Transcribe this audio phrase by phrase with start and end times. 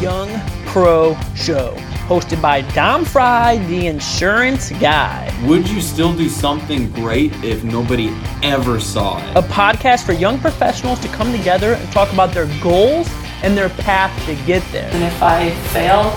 [0.00, 0.28] Young
[0.66, 1.74] Pro Show,
[2.06, 5.34] hosted by Dom Fry, the insurance guy.
[5.46, 9.36] Would you still do something great if nobody ever saw it?
[9.36, 13.08] A podcast for young professionals to come together and talk about their goals
[13.42, 14.88] and their path to get there.
[14.92, 16.12] And if I fail,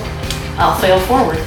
[0.59, 1.39] I'll fail forward.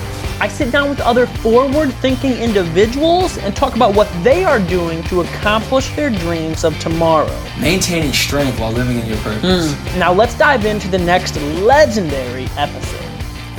[0.44, 5.02] I sit down with other forward thinking individuals and talk about what they are doing
[5.04, 7.34] to accomplish their dreams of tomorrow.
[7.58, 9.72] Maintaining strength while living in your purpose.
[9.72, 9.98] Mm.
[9.98, 13.00] Now let's dive into the next legendary episode.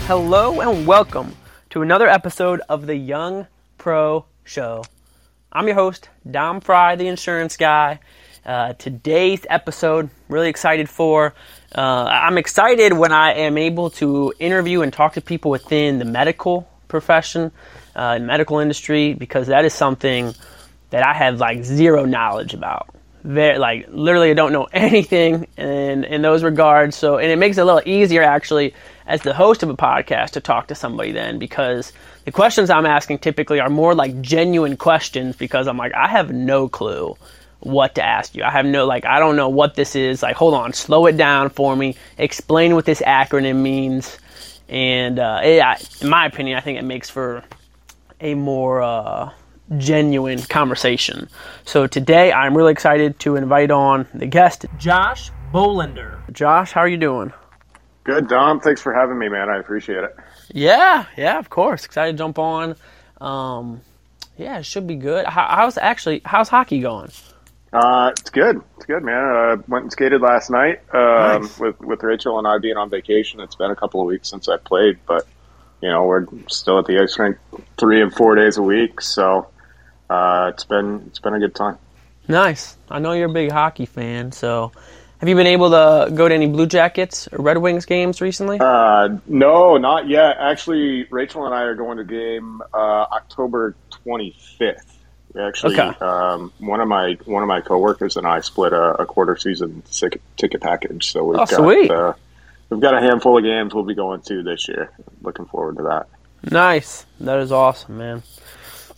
[0.05, 1.35] Hello and welcome
[1.71, 3.47] to another episode of the Young
[3.79, 4.83] Pro Show.
[5.51, 7.99] I'm your host, Dom Fry, the insurance guy.
[8.45, 11.33] Uh, today's episode, really excited for.
[11.73, 16.05] Uh, I'm excited when I am able to interview and talk to people within the
[16.05, 17.51] medical profession,
[17.95, 20.33] uh, medical industry, because that is something
[20.89, 22.89] that I have like zero knowledge about.
[23.23, 26.95] Very, like literally, I don't know anything in in those regards.
[26.95, 28.73] So, and it makes it a little easier actually
[29.07, 31.91] as the host of a podcast to talk to somebody then because
[32.25, 36.31] the questions I'm asking typically are more like genuine questions because I'm like I have
[36.31, 37.15] no clue
[37.59, 38.43] what to ask you.
[38.43, 40.23] I have no like I don't know what this is.
[40.23, 41.95] Like hold on, slow it down for me.
[42.17, 44.17] Explain what this acronym means.
[44.67, 47.43] And uh, it, I, in my opinion, I think it makes for
[48.19, 49.31] a more uh,
[49.77, 51.29] genuine conversation.
[51.65, 56.31] So today, I'm really excited to invite on the guest, Josh Bolender.
[56.31, 57.31] Josh, how are you doing?
[58.03, 58.59] Good, Dom.
[58.59, 59.49] Thanks for having me, man.
[59.49, 60.15] I appreciate it.
[60.51, 61.85] Yeah, yeah, of course.
[61.85, 62.75] Excited to jump on.
[63.19, 63.81] Um,
[64.37, 65.25] yeah, it should be good.
[65.25, 67.09] How, how's actually how's hockey going?
[67.73, 68.61] Uh, it's good.
[68.77, 69.23] It's good, man.
[69.23, 71.59] Uh, went and skated last night um, Nice.
[71.59, 73.39] with with Rachel and I being on vacation.
[73.41, 75.27] It's been a couple of weeks since I played, but
[75.81, 77.37] you know we're still at the ice rink
[77.77, 79.01] three and four days a week.
[79.01, 79.47] So
[80.09, 81.77] uh, it's been it's been a good time.
[82.27, 82.77] Nice.
[82.89, 84.71] I know you're a big hockey fan, so
[85.19, 88.57] have you been able to go to any Blue Jackets or Red Wings games recently?
[88.59, 90.37] Uh, no, not yet.
[90.39, 94.94] Actually, Rachel and I are going to game uh, October twenty fifth.
[95.37, 95.97] Actually, Okay.
[95.99, 99.83] um, one of my one of my coworkers and I split a, a quarter season
[99.91, 101.91] ticket, ticket package, so we've Oh, got sweet.
[101.91, 102.13] Uh,
[102.69, 104.91] we've got a handful of games we'll be going to this year.
[105.21, 106.07] Looking forward to that.
[106.51, 107.05] Nice.
[107.19, 108.23] That is awesome, man.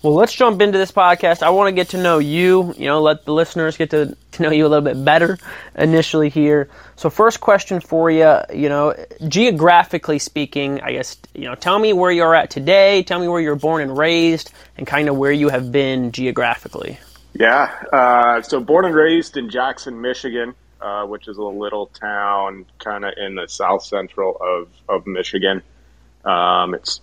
[0.03, 1.41] Well, let's jump into this podcast.
[1.41, 4.43] I want to get to know you, you know, let the listeners get to, to
[4.43, 5.39] know you a little bit better
[5.75, 6.69] initially here.
[6.97, 8.93] So, first question for you, you know,
[9.27, 13.41] geographically speaking, I guess, you know, tell me where you're at today, tell me where
[13.41, 16.99] you're born and raised, and kind of where you have been geographically.
[17.33, 17.71] Yeah.
[17.91, 23.03] Uh, so born and raised in Jackson, Michigan, uh, which is a little town kind
[23.03, 25.63] of in the south central of of Michigan.
[26.23, 27.01] Um, it's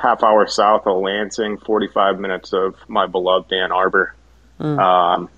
[0.00, 4.14] half hour south of Lansing, forty five minutes of my beloved Ann Arbor.
[4.60, 5.28] Um,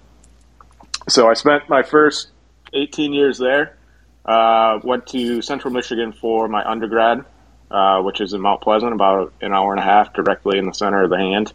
[1.08, 2.28] so I spent my first
[2.72, 3.76] eighteen years there.
[4.24, 7.24] Uh, went to Central Michigan for my undergrad,
[7.70, 10.72] uh, which is in Mount Pleasant, about an hour and a half, directly in the
[10.72, 11.52] center of the hand.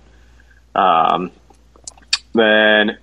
[0.74, 1.32] Um,
[2.34, 2.98] then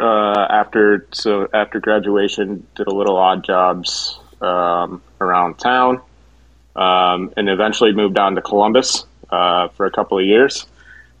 [0.00, 6.00] uh, after so after graduation, did a little odd jobs um, around town,
[6.76, 10.66] um, and eventually moved on to Columbus uh, for a couple of years,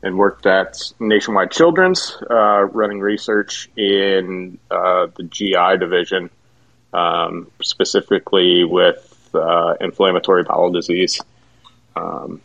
[0.02, 6.30] and worked at Nationwide Children's, uh, running research in uh, the GI division,
[6.92, 11.20] um, specifically with uh, inflammatory bowel disease.
[11.96, 12.40] Um,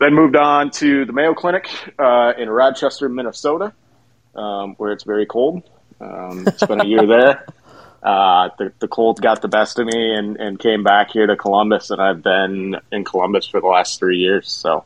[0.00, 3.72] then moved on to the Mayo Clinic uh, in Rochester, Minnesota,
[4.34, 5.62] um, where it's very cold.
[6.00, 7.44] Um, spent a year there.
[8.02, 11.36] Uh, the, the cold got the best of me and, and came back here to
[11.36, 14.50] Columbus, and I've been in Columbus for the last three years.
[14.50, 14.84] So,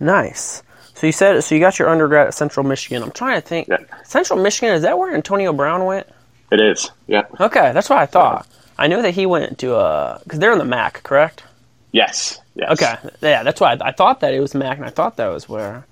[0.00, 0.62] Nice.
[0.94, 3.02] So you said so you got your undergrad at Central Michigan.
[3.02, 3.68] I'm trying to think.
[3.68, 3.78] Yeah.
[4.04, 6.06] Central Michigan is that where Antonio Brown went?
[6.50, 6.90] it is.
[7.06, 7.22] Yeah.
[7.40, 8.46] Okay, that's what I thought.
[8.78, 11.44] I knew that he went to a because they're in the MAC, correct?
[11.92, 12.40] Yes.
[12.54, 12.72] Yes.
[12.72, 15.28] Okay, yeah, that's why I, I thought that it was MAC, and I thought that
[15.28, 15.86] was where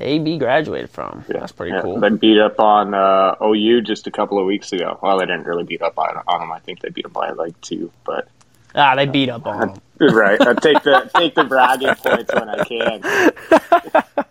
[0.00, 1.24] AB graduated from.
[1.28, 2.00] Yeah, That's pretty Yeah, cool.
[2.00, 4.98] They beat up on uh, OU just a couple of weeks ago.
[5.02, 6.52] Well, they didn't really beat up on, on them.
[6.52, 8.28] I think they beat them by like two, but
[8.74, 9.76] ah, they beat up on him.
[10.00, 10.40] right.
[10.40, 14.14] I take the take the bragging points when I can.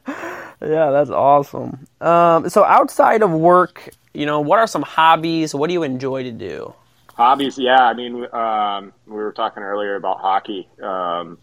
[0.61, 1.87] Yeah, that's awesome.
[2.01, 5.53] Um, so outside of work, you know, what are some hobbies?
[5.53, 6.73] What do you enjoy to do?
[7.15, 7.79] Hobbies, yeah.
[7.83, 10.67] I mean, um, we were talking earlier about hockey.
[10.81, 11.37] Um,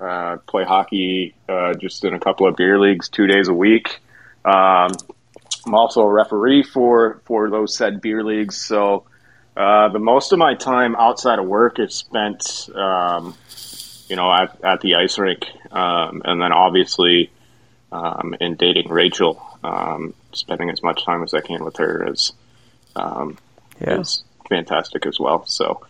[0.00, 4.00] uh, play hockey uh, just in a couple of beer leagues, two days a week.
[4.44, 4.90] Um,
[5.66, 8.56] I'm also a referee for for those said beer leagues.
[8.56, 9.04] So
[9.56, 13.34] uh, the most of my time outside of work is spent, um,
[14.08, 17.30] you know, at, at the ice rink, um, and then obviously
[17.90, 22.32] um, in dating Rachel, um, spending as much time as I can with her is
[22.96, 23.36] um,
[23.80, 24.00] Yeah.
[24.00, 25.44] is fantastic as well.
[25.46, 25.80] So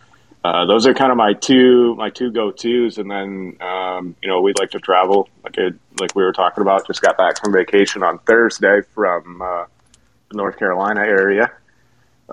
[0.43, 4.29] uh, those are kind of my two my two go tos, and then um, you
[4.29, 5.57] know we'd like to travel like
[5.99, 6.87] like we were talking about.
[6.87, 9.65] Just got back from vacation on Thursday from uh,
[10.31, 11.51] the North Carolina area,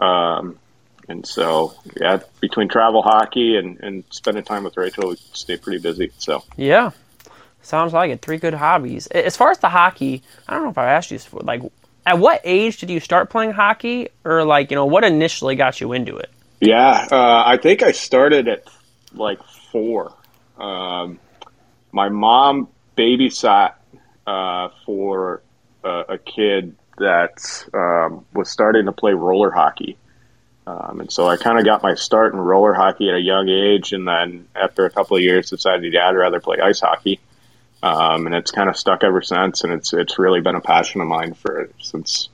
[0.00, 0.56] um,
[1.08, 5.80] and so yeah, between travel hockey and, and spending time with Rachel, we stay pretty
[5.80, 6.12] busy.
[6.18, 6.92] So Yeah,
[7.60, 8.22] sounds like it.
[8.22, 9.08] Three good hobbies.
[9.08, 11.40] As far as the hockey, I don't know if I asked you this before.
[11.40, 11.62] Like,
[12.06, 15.80] at what age did you start playing hockey, or like you know what initially got
[15.80, 16.30] you into it?
[16.60, 18.68] Yeah, uh, I think I started at
[19.12, 19.42] like
[19.72, 20.12] four.
[20.58, 21.18] Um,
[21.92, 23.74] my mom babysat
[24.26, 25.42] uh, for
[25.84, 29.98] a, a kid that um, was starting to play roller hockey.
[30.66, 33.48] Um, and so I kind of got my start in roller hockey at a young
[33.48, 37.20] age, and then after a couple of years, decided yeah, I'd rather play ice hockey.
[37.82, 41.00] Um, and it's kind of stuck ever since, and it's it's really been a passion
[41.02, 42.30] of mine for since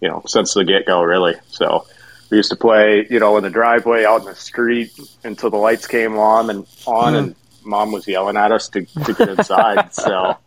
[0.00, 1.34] you know since the get go, really.
[1.48, 1.86] So
[2.32, 4.90] we used to play, you know, in the driveway out in the street
[5.22, 9.12] until the lights came on and on, and mom was yelling at us to, to
[9.12, 9.92] get inside.
[9.94, 10.38] so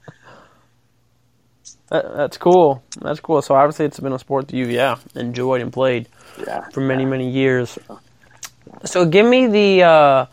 [1.89, 2.83] That, that's cool.
[2.99, 3.43] That's cool.
[3.43, 6.07] So obviously, it's been a sport that you yeah enjoyed and played
[6.39, 7.77] yeah, for many many years.
[8.85, 10.25] So give me the uh,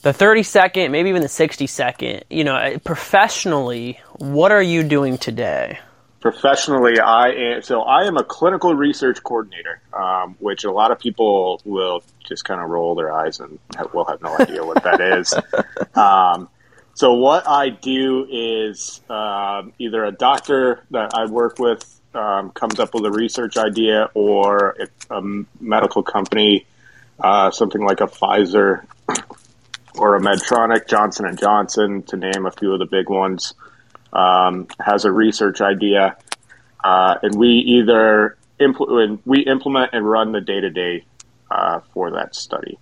[0.00, 2.24] the thirty second, maybe even the sixty second.
[2.30, 5.78] You know, uh, professionally, what are you doing today?
[6.24, 10.98] Professionally, I am so I am a clinical research coordinator, um, which a lot of
[10.98, 13.58] people will just kind of roll their eyes and
[13.92, 15.34] will have no idea what that is.
[15.94, 16.48] Um,
[16.94, 21.84] so what I do is um, either a doctor that I work with
[22.14, 25.22] um, comes up with a research idea, or if a
[25.60, 26.66] medical company,
[27.20, 28.84] uh, something like a Pfizer
[29.94, 33.54] or a Medtronic, Johnson and Johnson, to name a few of the big ones
[34.14, 36.16] um, has a research idea,
[36.82, 41.04] uh, and we either implement we implement and run the day to day
[41.92, 42.78] for that study.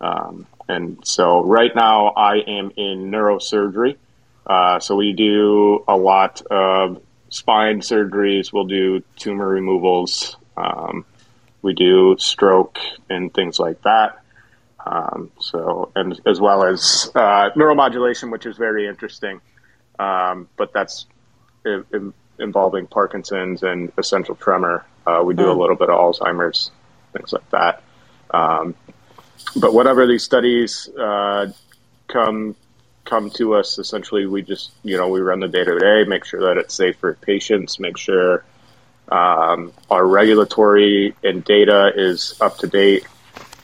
[0.00, 3.96] Um, and so right now I am in neurosurgery.
[4.46, 8.52] Uh, so we do a lot of spine surgeries.
[8.52, 10.36] We'll do tumor removals.
[10.56, 11.04] Um,
[11.62, 12.78] we do stroke
[13.08, 14.18] and things like that.
[14.84, 19.40] Um, so and as well as uh, neuromodulation, which is very interesting
[19.98, 21.06] um, but that's
[21.64, 24.84] in, in, involving Parkinson's and essential tremor.
[25.06, 26.70] Uh, we do a little bit of Alzheimer's,
[27.12, 27.82] things like that.
[28.30, 28.74] Um,
[29.56, 31.50] but whatever these studies uh,
[32.08, 32.56] come
[33.04, 36.24] come to us, essentially, we just you know we run the day to day, make
[36.24, 38.44] sure that it's safe for patients, make sure
[39.08, 43.06] um, our regulatory and data is up to date,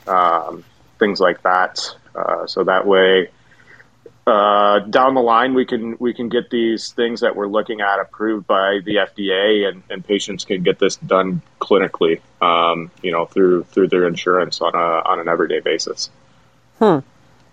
[0.06, 0.64] um,
[0.98, 1.80] things like that.
[2.14, 3.30] Uh, so that way,
[4.28, 7.98] uh, down the line, we can we can get these things that we're looking at
[7.98, 13.24] approved by the FDA, and, and patients can get this done clinically, um, you know,
[13.26, 16.10] through through their insurance on a on an everyday basis.
[16.78, 16.98] hmm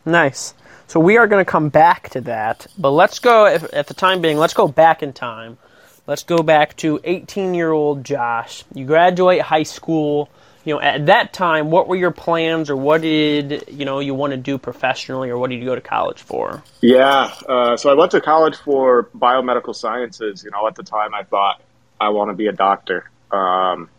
[0.06, 0.54] Nice.
[0.88, 3.96] So we are going to come back to that, but let's go if, at the
[3.96, 4.38] time being.
[4.38, 5.58] Let's go back in time.
[6.06, 8.64] Let's go back to 18-year-old Josh.
[8.76, 10.30] You graduate high school.
[10.66, 14.14] You know, at that time, what were your plans, or what did you know you
[14.16, 16.64] want to do professionally, or what did you go to college for?
[16.82, 20.44] Yeah, uh, so I went to college for biomedical sciences.
[20.44, 21.62] You know, at the time, I thought
[22.02, 23.10] I want to be a doctor.
[23.32, 23.90] Um,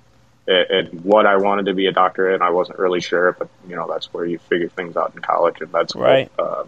[0.46, 3.48] and, and what I wanted to be a doctor in, I wasn't really sure, but
[3.68, 5.94] you know, that's where you figure things out in college and that's.
[5.94, 6.30] Right.
[6.38, 6.64] Uh,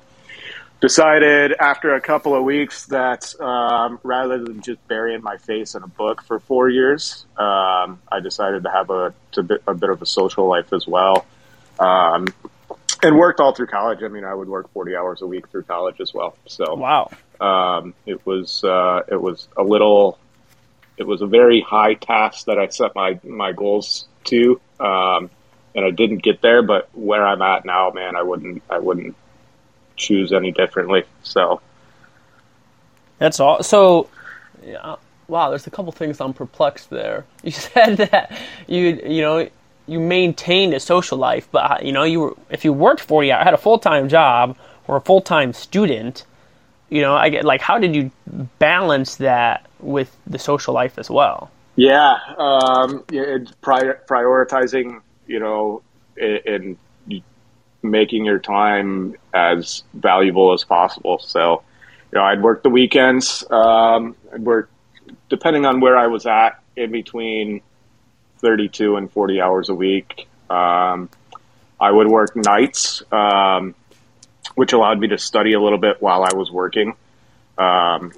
[0.81, 5.83] decided after a couple of weeks that um, rather than just burying my face in
[5.83, 9.91] a book for four years, um, I decided to have a, to bit, a bit
[9.91, 11.27] of a social life as well.
[11.79, 12.29] Um,
[13.03, 14.03] and worked all through college.
[14.03, 16.37] I mean, I would work 40 hours a week through college as well.
[16.47, 17.11] So Wow.
[17.41, 20.19] um, it was uh, it was a little
[20.97, 25.31] it was a very high task that I set my my goals to, um,
[25.77, 26.63] and I didn't get there.
[26.63, 29.15] But where I'm at now, man, I wouldn't I wouldn't
[29.99, 31.05] choose any differently.
[31.23, 31.61] So
[33.19, 33.63] That's all.
[33.63, 34.09] So,
[34.65, 35.51] yeah, wow.
[35.51, 37.25] There's a couple things I'm perplexed there.
[37.43, 38.37] You said that
[38.67, 39.49] you you know
[39.87, 43.33] you maintained a social life, but uh, you know you were if you worked 40
[43.33, 46.25] hours, had a full time job or a full time student.
[46.91, 48.11] You know, I get like how did you
[48.59, 51.51] balance that with the social life as well?
[51.79, 55.81] yeah, um, yeah, it's pri- prioritizing, you know,
[56.21, 56.77] and, and
[57.83, 61.19] making your time as valuable as possible.
[61.19, 61.63] So,
[62.13, 63.45] you know, I'd work the weekends.
[63.51, 64.71] Um, I'd work,
[65.29, 67.61] depending on where I was at, in between
[68.39, 70.29] 32 and 40 hours a week.
[70.49, 71.11] Um,
[71.81, 73.75] I would work nights, um,
[74.55, 76.95] which allowed me to study a little bit while I was working.
[77.57, 78.13] Um,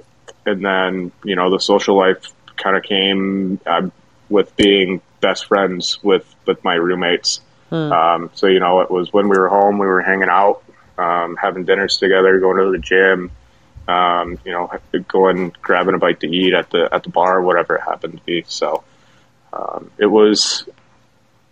[0.47, 3.89] and then, you know, the social life kind of came uh,
[4.29, 7.41] with being best friends with, with my roommates.
[7.93, 10.63] Um, so you know, it was when we were home, we were hanging out,
[10.99, 13.31] um, having dinners together, going to the gym,
[13.89, 14.71] um, you know,
[15.09, 18.25] going grabbing a bite to eat at the at the bar, whatever it happened to
[18.25, 18.45] be.
[18.47, 18.85] So
[19.53, 20.69] um, it was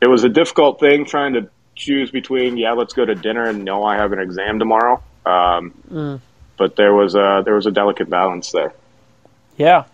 [0.01, 3.65] it was a difficult thing trying to choose between yeah, let's go to dinner and
[3.65, 5.03] no, I have an exam tomorrow.
[5.27, 5.75] Um,
[6.57, 8.73] But there was a there was a delicate balance there.
[9.57, 9.85] Yeah,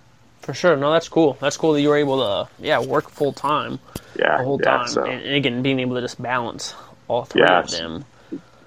[0.44, 0.76] for sure.
[0.76, 1.36] No, that's cool.
[1.40, 3.78] That's cool that you were able to yeah work full time
[4.18, 6.74] Yeah, the whole yeah, time, so- and, and again being able to just balance
[7.08, 8.04] all three of them.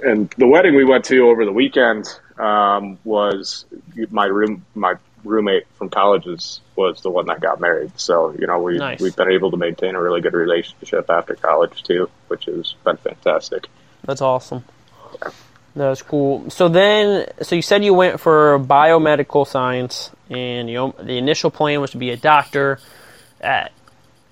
[0.04, 2.06] and the wedding we went to over the weekend
[2.38, 3.66] um, was
[4.12, 4.94] my room my
[5.24, 9.02] roommate from college is, was the one that got married so you know we Nice.
[9.02, 12.98] we've been able to maintain a really good relationship after college too which has been
[12.98, 13.68] fantastic
[14.04, 14.64] That's awesome.
[15.78, 16.50] That's cool.
[16.50, 21.52] So then, so you said you went for biomedical science, and you know the initial
[21.52, 22.80] plan was to be a doctor.
[23.40, 23.72] At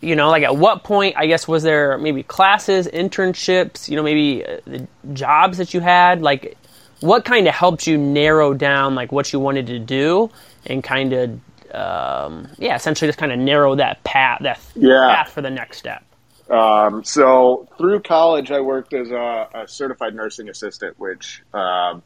[0.01, 1.15] you know, like at what point?
[1.17, 3.87] I guess was there maybe classes, internships?
[3.87, 6.23] You know, maybe uh, the jobs that you had.
[6.23, 6.57] Like,
[7.01, 10.31] what kind of helped you narrow down like what you wanted to do,
[10.65, 11.29] and kind of,
[11.75, 15.15] um, yeah, essentially just kind of narrow that path, that Yeah.
[15.15, 16.03] path for the next step.
[16.49, 22.03] Um, so through college, I worked as a, a certified nursing assistant, which um,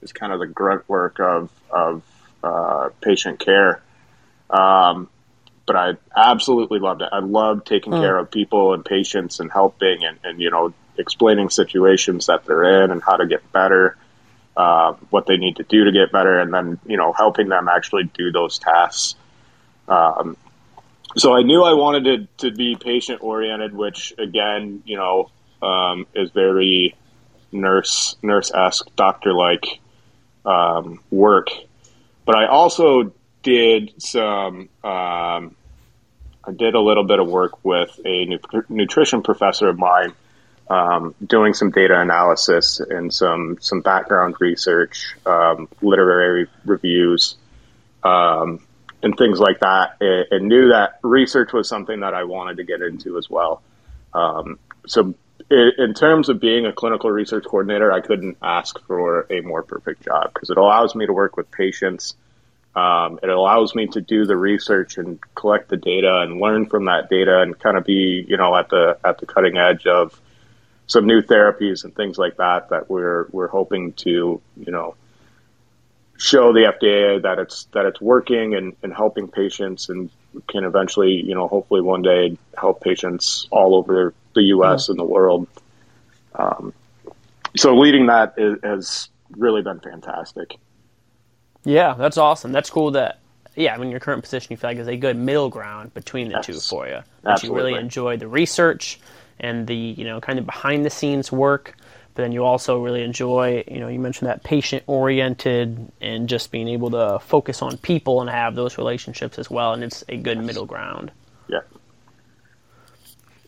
[0.00, 2.02] is kind of the grunt work of of
[2.42, 3.82] uh, patient care.
[4.48, 5.08] Um,
[5.66, 7.08] but I absolutely loved it.
[7.12, 11.50] I loved taking care of people and patients and helping and, and you know explaining
[11.50, 13.96] situations that they're in and how to get better,
[14.56, 17.68] uh, what they need to do to get better, and then you know helping them
[17.68, 19.14] actually do those tasks.
[19.88, 20.36] Um,
[21.16, 22.04] so I knew I wanted
[22.38, 25.30] to, to be patient oriented, which again, you know,
[25.62, 26.94] um, is very
[27.52, 29.80] nurse nurse esque, doctor like
[30.44, 31.48] um, work.
[32.24, 33.12] But I also
[33.42, 34.68] did some.
[34.84, 35.56] Um,
[36.42, 40.14] I did a little bit of work with a nu- nutrition professor of mine,
[40.70, 47.36] um, doing some data analysis and some some background research, um, literary reviews.
[48.02, 48.60] Um,
[49.02, 52.64] and things like that, and, and knew that research was something that I wanted to
[52.64, 53.62] get into as well.
[54.12, 55.14] Um, so,
[55.50, 59.62] i in terms of being a clinical research coordinator, I couldn't ask for a more
[59.62, 62.14] perfect job because it allows me to work with patients.
[62.76, 66.84] Um, it allows me to do the research and collect the data and learn from
[66.84, 70.20] that data and kind of be, you know, at the at the cutting edge of
[70.86, 74.94] some new therapies and things like that that we're we're hoping to, you know,
[76.20, 80.10] show the FDA that it's that it's working and, and helping patients and
[80.48, 84.88] can eventually, you know, hopefully one day help patients all over the U.S.
[84.88, 85.48] and the world.
[86.34, 86.72] Um,
[87.56, 90.56] so leading that is, has really been fantastic.
[91.64, 92.52] Yeah, that's awesome.
[92.52, 93.20] That's cool that
[93.56, 96.28] yeah, I mean your current position you feel like is a good middle ground between
[96.28, 97.00] the two for you.
[97.22, 99.00] That you really enjoy the research
[99.40, 101.74] and the, you know, kind of behind the scenes work,
[102.14, 106.50] but then you also really enjoy, you know, you mentioned that patient oriented and just
[106.50, 110.16] being able to focus on people and have those relationships as well and it's a
[110.16, 111.12] good middle ground.
[111.48, 111.60] Yeah.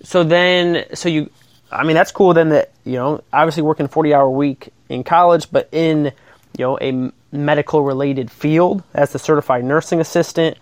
[0.02, 1.30] So then, so you,
[1.70, 5.50] I mean, that's cool then that, you know, obviously working 40 hour week in college,
[5.50, 6.12] but in,
[6.56, 10.58] you know, a medical related field as the certified nursing assistant.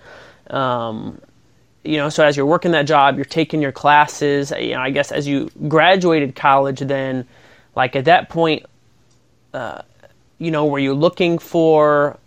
[0.48, 1.20] Um,
[1.82, 4.52] you know, so as you're working that job, you're taking your classes.
[4.56, 7.26] You know, I guess as you graduated college, then,
[7.74, 8.64] like at that point,
[9.52, 9.82] uh,
[10.38, 12.18] you know, were you looking for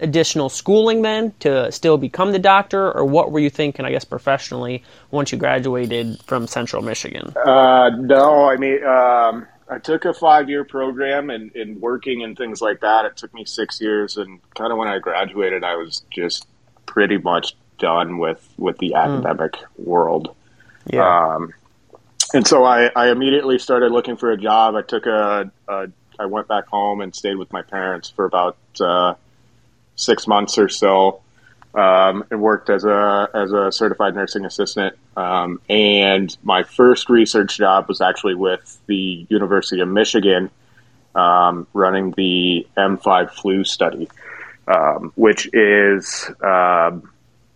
[0.00, 3.84] additional schooling then to still become the doctor, or what were you thinking?
[3.84, 7.32] I guess professionally once you graduated from Central Michigan.
[7.36, 12.36] Uh, no, I mean, um, I took a five year program and, and working and
[12.36, 13.06] things like that.
[13.06, 16.46] It took me six years, and kind of when I graduated, I was just
[16.84, 20.34] pretty much done with with the academic world.
[20.86, 21.34] Yeah.
[21.34, 21.54] Um,
[22.34, 24.74] and so I, I immediately started looking for a job.
[24.74, 28.56] I took a, a I went back home and stayed with my parents for about
[28.80, 29.14] uh,
[29.96, 31.20] six months or so,
[31.74, 34.96] um, and worked as a as a certified nursing assistant.
[35.16, 40.50] Um, and my first research job was actually with the University of Michigan,
[41.14, 44.08] um, running the M5 flu study,
[44.66, 47.10] um, which is um,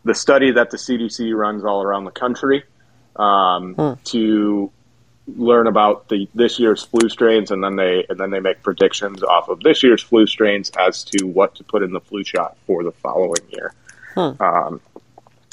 [0.05, 2.65] the study that the CDC runs all around the country
[3.19, 4.71] um, to
[5.27, 9.23] learn about the this year's flu strains, and then they and then they make predictions
[9.23, 12.57] off of this year's flu strains as to what to put in the flu shot
[12.67, 13.75] for the following year.
[14.41, 14.81] Um,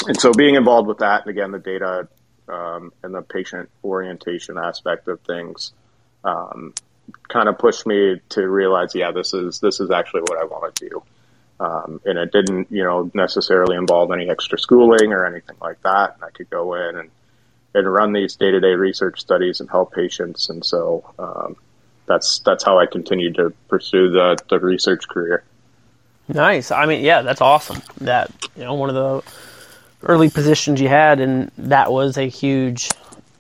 [0.07, 2.07] and so, being involved with that, and again, the data
[2.47, 5.71] um, and the patient orientation aspect of things,
[6.23, 6.73] um,
[7.27, 10.75] kind of pushed me to realize, yeah, this is this is actually what I want
[10.75, 11.03] to do.
[11.59, 16.15] Um, and it didn't, you know, necessarily involve any extra schooling or anything like that.
[16.15, 17.09] And I could go in and
[17.73, 20.49] and run these day to day research studies and help patients.
[20.49, 21.55] And so um,
[22.05, 25.43] that's that's how I continued to pursue the the research career.
[26.27, 26.71] Nice.
[26.71, 27.81] I mean, yeah, that's awesome.
[28.01, 29.23] That you know, one of the
[30.03, 32.89] early positions you had, and that was a huge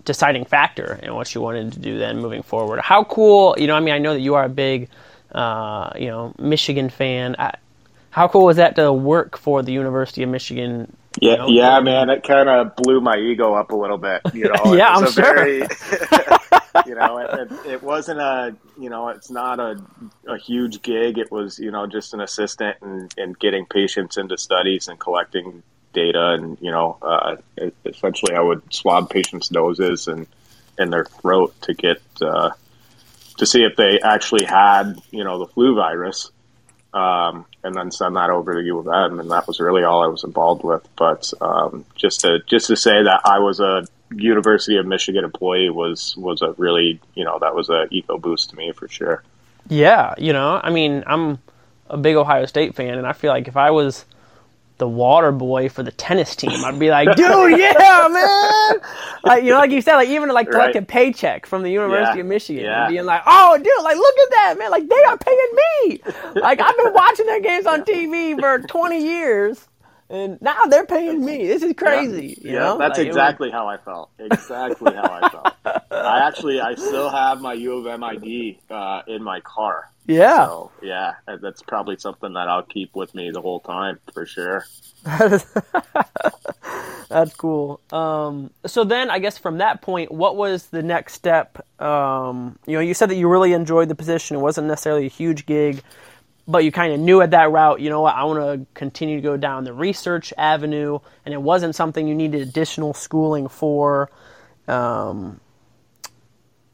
[0.05, 2.81] deciding factor in what you wanted to do then moving forward.
[2.81, 4.89] How cool, you know, I mean, I know that you are a big,
[5.31, 7.35] uh, you know, Michigan fan.
[7.39, 7.55] I,
[8.09, 10.95] how cool was that to work for the University of Michigan?
[11.21, 14.21] Yeah, yeah, man, it kind of blew my ego up a little bit.
[14.33, 15.23] You know, Yeah, I'm sure.
[15.23, 15.59] Very,
[16.87, 19.79] you know, it, it, it wasn't a, you know, it's not a,
[20.27, 21.17] a huge gig.
[21.17, 25.61] It was, you know, just an assistant and, and getting patients into studies and collecting
[25.93, 27.35] data, and you know, uh,
[27.85, 30.25] essentially, I would swab patients' noses and
[30.79, 32.49] and their throat to get uh,
[33.37, 36.31] to see if they actually had, you know, the flu virus
[36.93, 40.03] um, and then send that over to U of M, and that was really all
[40.03, 40.87] I was involved with.
[40.97, 45.69] But um, just to just to say that I was a University of Michigan employee
[45.69, 49.23] was was a really you know that was a ego boost to me for sure.
[49.69, 51.39] Yeah, you know, I mean, I'm
[51.89, 54.05] a big Ohio State fan, and I feel like if I was
[54.83, 58.81] the water boy for the tennis team, I'd be like, dude, yeah, man.
[59.23, 60.87] Like, you know, like you said, like even like collecting Right.
[60.89, 62.85] paycheck from the University Yeah, of Michigan, yeah.
[62.85, 64.71] and being like, oh, dude, like look at that, man.
[64.71, 65.51] Like they are paying
[65.87, 66.01] me.
[66.35, 69.69] Like I've been watching their games on TV for 20 years,
[70.13, 71.47] and now they're paying me.
[71.47, 72.37] This is crazy.
[72.41, 72.77] You yeah, know?
[72.77, 74.11] that's Like, it was- exactly how I felt.
[74.19, 75.53] Exactly how I felt.
[75.91, 79.89] I actually I still have my U of M ID uh, in my car.
[80.05, 80.45] yeah.
[80.45, 84.65] So yeah, that's probably something that I'll keep with me the whole time for sure.
[87.09, 87.79] That's cool.
[87.91, 91.63] Um, so then, I guess from that point, what was the next step?
[91.79, 94.37] Um, you know, you said that you really enjoyed the position.
[94.37, 95.83] It wasn't necessarily a huge gig,
[96.47, 97.79] but you kind of knew at that route.
[97.81, 98.15] You know what?
[98.15, 102.15] I want to continue to go down the research avenue, and it wasn't something you
[102.15, 104.09] needed additional schooling for.
[104.67, 105.39] Um,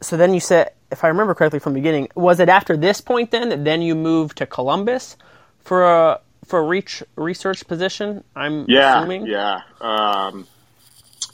[0.01, 3.01] so then you said, if I remember correctly from the beginning, was it after this
[3.01, 5.17] point then that then you moved to Columbus
[5.59, 8.23] for a for a reach, research position?
[8.35, 9.27] I'm Yeah, assuming.
[9.27, 9.59] yeah.
[9.81, 10.47] Um,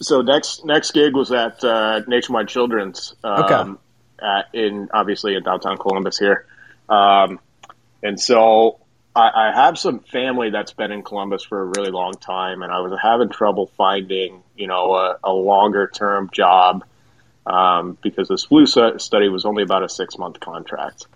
[0.02, 3.15] so next next gig was at uh, Nationwide Children's.
[3.24, 3.80] Um, Okay.
[4.17, 6.45] At, in obviously in downtown Columbus here,
[6.89, 7.39] um,
[8.06, 8.80] and so
[9.15, 12.72] I, I have some family that's been in Columbus for a really long time, and
[12.72, 16.86] I was having trouble finding you know a, a longer term job
[17.48, 21.08] um, because this flu stu- study was only about a six month contract.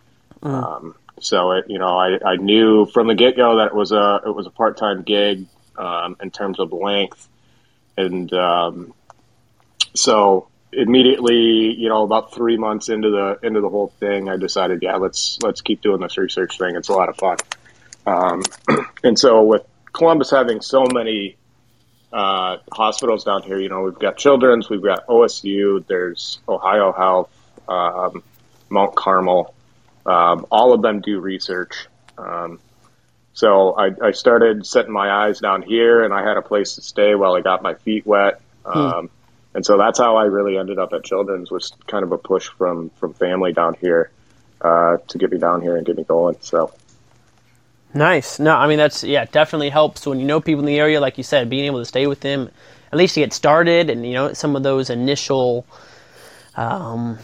[0.41, 3.91] Um, so it, you know, I, I knew from the get go that it was
[3.91, 5.45] a it was a part time gig
[5.77, 7.27] um, in terms of length,
[7.97, 8.93] and um,
[9.93, 14.79] so immediately, you know, about three months into the into the whole thing, I decided,
[14.81, 16.75] yeah, let's let's keep doing this research thing.
[16.75, 17.37] It's a lot of fun.
[18.05, 18.43] Um,
[19.03, 21.37] and so with Columbus having so many
[22.11, 27.29] uh, hospitals down here, you know, we've got Children's, we've got OSU, there's Ohio Health,
[27.67, 28.23] um,
[28.69, 29.53] Mount Carmel.
[30.05, 31.87] Um, all of them do research.
[32.17, 32.59] Um,
[33.33, 36.81] so I, I started setting my eyes down here, and I had a place to
[36.81, 38.41] stay while I got my feet wet.
[38.65, 39.09] Um,
[39.59, 42.47] And so that's how I really ended up at Children's was kind of a push
[42.47, 44.09] from from family down here
[44.61, 46.37] uh, to get me down here and get me going.
[46.39, 46.71] So
[47.93, 48.39] Nice.
[48.39, 51.01] No, I mean that's yeah, it definitely helps when you know people in the area,
[51.01, 52.49] like you said, being able to stay with them,
[52.93, 55.65] at least to get started, and you know some of those initial,
[56.55, 57.19] um,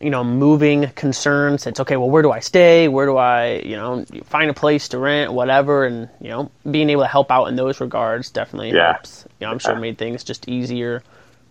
[0.00, 1.66] you know, moving concerns.
[1.66, 1.96] It's okay.
[1.96, 2.86] Well, where do I stay?
[2.86, 6.88] Where do I, you know, find a place to rent, whatever, and you know, being
[6.88, 8.92] able to help out in those regards definitely Yeah.
[8.92, 9.24] helps.
[9.40, 9.80] You know, I'm sure Yeah.
[9.80, 11.02] made things just easier,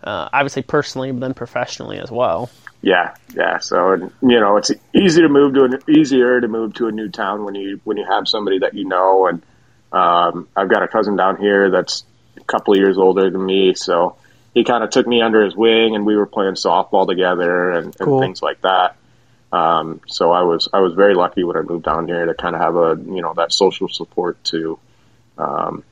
[0.04, 2.50] uh, obviously personally, but then professionally as well.
[2.82, 3.58] yeah, yeah.
[3.58, 6.92] So and, you know, it's easy to move to an easier to move to a
[6.92, 9.26] new town when you when you have somebody that you know.
[9.26, 9.42] And
[9.92, 12.04] um, I've got a cousin down here that's
[12.36, 14.16] a couple of years older than me, so
[14.54, 17.86] he kind of took me under his wing, and we were playing softball together and,
[17.86, 18.20] and Cool.
[18.20, 18.96] things like that.
[19.52, 22.54] Um, so I was I was very lucky when I moved down here to kind
[22.56, 24.78] of have a you know that social support to
[25.36, 25.84] um,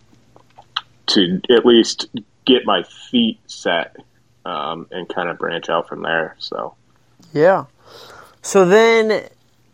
[1.09, 2.07] to at least
[2.53, 3.97] get my feet set
[4.45, 6.37] um, and kind of branch out from there.
[6.39, 6.75] So
[7.33, 7.65] Yeah.
[8.43, 9.29] So then,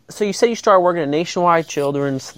[0.09, 2.37] so you say you started working at Nationwide Children's,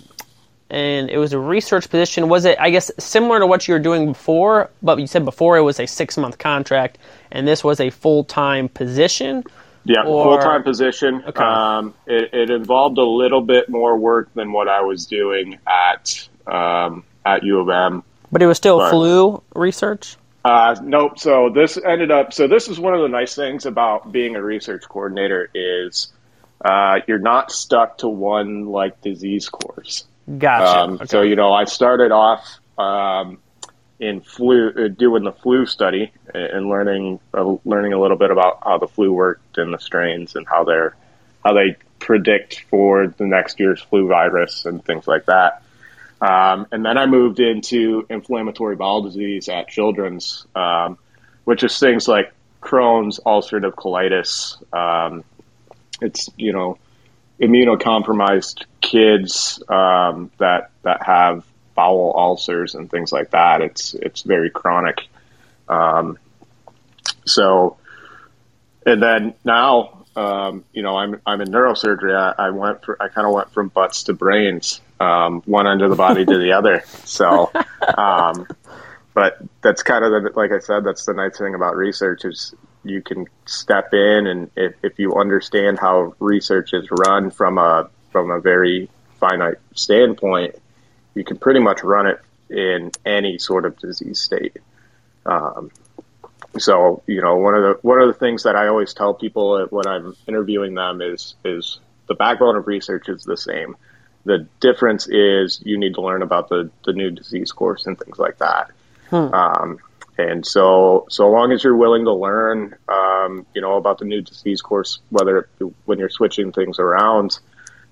[0.71, 2.29] and it was a research position.
[2.29, 4.69] Was it, I guess, similar to what you were doing before?
[4.83, 6.99] But you said before it was a six month contract,
[7.33, 9.45] and this was a full time position.
[9.85, 11.23] yeah, full time position.
[11.27, 11.43] Okay.
[11.43, 16.29] Um, it, it involved a little bit more work than what I was doing at
[16.47, 18.03] um, at U of M.
[18.31, 18.91] But it was still Right.
[18.91, 20.17] flu research.
[20.49, 21.19] Uh, nope.
[21.19, 22.33] So this ended up.
[22.33, 26.11] So this is one of the nice things about being a research coordinator is
[26.65, 30.07] uh, you're not stuck to one like disease course.
[30.39, 30.81] Gotcha.
[30.81, 31.07] Um, Okay.
[31.07, 33.41] So you know, I started off um,
[34.01, 38.61] in flu, uh, doing the flu study and learning uh, learning a little bit about
[38.65, 40.97] how the flu worked and the strains and how they're
[41.45, 45.63] how they predict for the next year's flu virus and things like that.
[46.21, 50.99] Um, and then I moved into inflammatory bowel disease at Children's, um,
[51.45, 54.57] which is things like Crohn's, ulcerative colitis.
[54.75, 55.25] Um,
[56.01, 56.79] it's you know
[57.41, 63.63] immunocompromised kids um, that that have bowel ulcers and things like that.
[63.63, 65.07] It's it's very chronic.
[65.69, 66.19] Um,
[67.25, 67.77] so,
[68.85, 72.13] and then now, um, you know, I'm I'm in neurosurgery.
[72.13, 75.81] I, I went for I kind of went from butts to brains, um, one end
[75.81, 76.83] of the body to the other.
[77.05, 77.53] So,
[77.97, 78.49] um,
[79.15, 82.53] but that's kind of the, like I said, that's the nice thing about research is
[82.83, 87.89] you can step in and if, if you understand how research is run from a
[88.11, 90.57] from a very finite standpoint,
[91.15, 94.57] you can pretty much run it in any sort of disease state.
[95.25, 95.71] Um,
[96.61, 99.67] so you know one of the one of the things that I always tell people
[99.71, 103.77] when I'm interviewing them is is the backbone of research is the same.
[104.25, 108.19] The difference is you need to learn about the, the new disease course and things
[108.19, 108.71] like that.
[109.11, 109.33] Hmm.
[109.33, 109.79] Um,
[110.19, 114.21] and so, so long as you're willing to learn, um, you know, about the new
[114.21, 115.49] disease course, whether
[115.85, 117.39] when you're switching things around,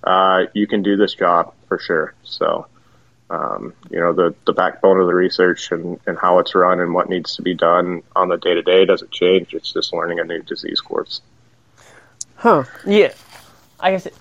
[0.02, 2.14] uh, you can do this job for sure.
[2.24, 2.66] So,
[3.28, 6.94] um, you know, the, the backbone of the research and, and how it's run and
[6.94, 9.52] what needs to be done on the day to day doesn't change.
[9.52, 11.20] It's just learning a new disease course.
[12.36, 12.64] Huh.
[12.86, 13.12] Yeah.
[13.80, 14.06] I guess.
[14.06, 14.14] It,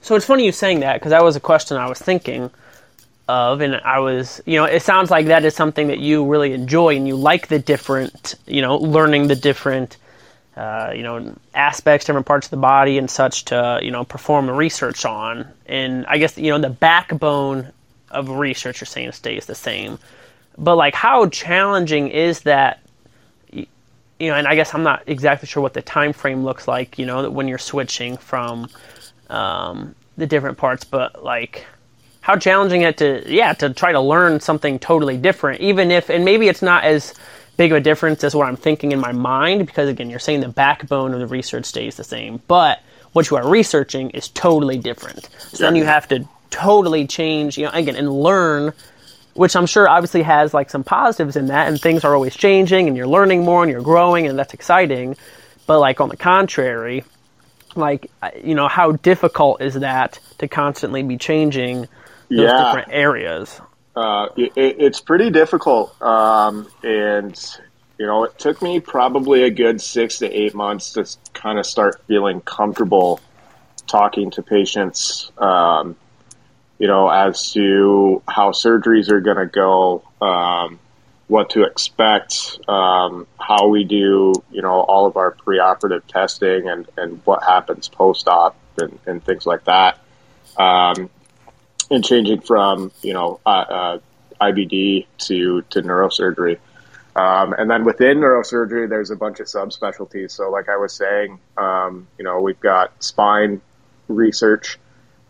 [0.00, 2.50] so it's funny you saying that because that was a question I was thinking
[3.28, 6.52] of, and I was, you know, it sounds like that is something that you really
[6.52, 9.96] enjoy and you like the different, you know, learning the different.
[10.56, 14.50] Uh, you know aspects, different parts of the body, and such to you know perform
[14.50, 15.46] research on.
[15.66, 17.72] And I guess you know the backbone
[18.10, 19.98] of research you're saying stays the same.
[20.56, 22.80] But like how challenging is that
[24.18, 26.98] you know, and I guess I'm not exactly sure what the time frame looks like,
[26.98, 28.68] you know, when you're switching from
[29.30, 31.66] um, the different parts, but like
[32.20, 36.24] how challenging it to yeah, to try to learn something totally different, even if and
[36.24, 37.14] maybe it's not as
[37.56, 40.40] big of a difference as what I'm thinking in my mind, because again, you're saying
[40.40, 42.80] the backbone of the research stays the same, but
[43.12, 45.28] what you are researching is totally different.
[45.38, 48.72] So then you have to totally change, you know, again, and learn,
[49.34, 52.88] which I'm sure obviously has like some positives in that, and things are always changing,
[52.88, 55.16] and you're learning more, and you're growing, and that's exciting.
[55.66, 57.04] But like on the contrary,
[57.74, 58.10] like
[58.42, 61.88] you know, how difficult is that to constantly be changing those
[62.28, 62.64] yeah.
[62.64, 63.60] different areas?
[63.94, 67.58] Uh, it, it's pretty difficult, um, and
[67.98, 71.66] you know, it took me probably a good six to eight months to kind of
[71.66, 73.20] start feeling comfortable
[73.88, 75.32] talking to patients.
[75.36, 75.96] Um,
[76.78, 80.78] you know, as to how surgeries are going to go, um,
[81.26, 86.88] what to expect, um, how we do, you know, all of our preoperative testing and,
[86.96, 89.98] and what happens post-op and, and things like that.
[90.56, 91.10] Um,
[91.90, 93.98] and changing from, you know, uh, uh,
[94.40, 96.58] IBD to, to neurosurgery.
[97.16, 100.30] Um, and then within neurosurgery, there's a bunch of subspecialties.
[100.30, 103.60] So, like I was saying, um, you know, we've got spine
[104.06, 104.78] research,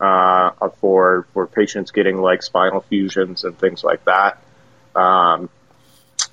[0.00, 4.42] uh, for for patients getting like spinal fusions and things like that.
[4.94, 5.48] Um,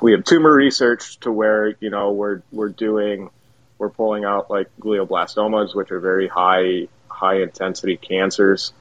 [0.01, 3.30] we have tumor research to where you know we're we're doing
[3.78, 8.73] we're pulling out like glioblastomas, which are very high high intensity cancers.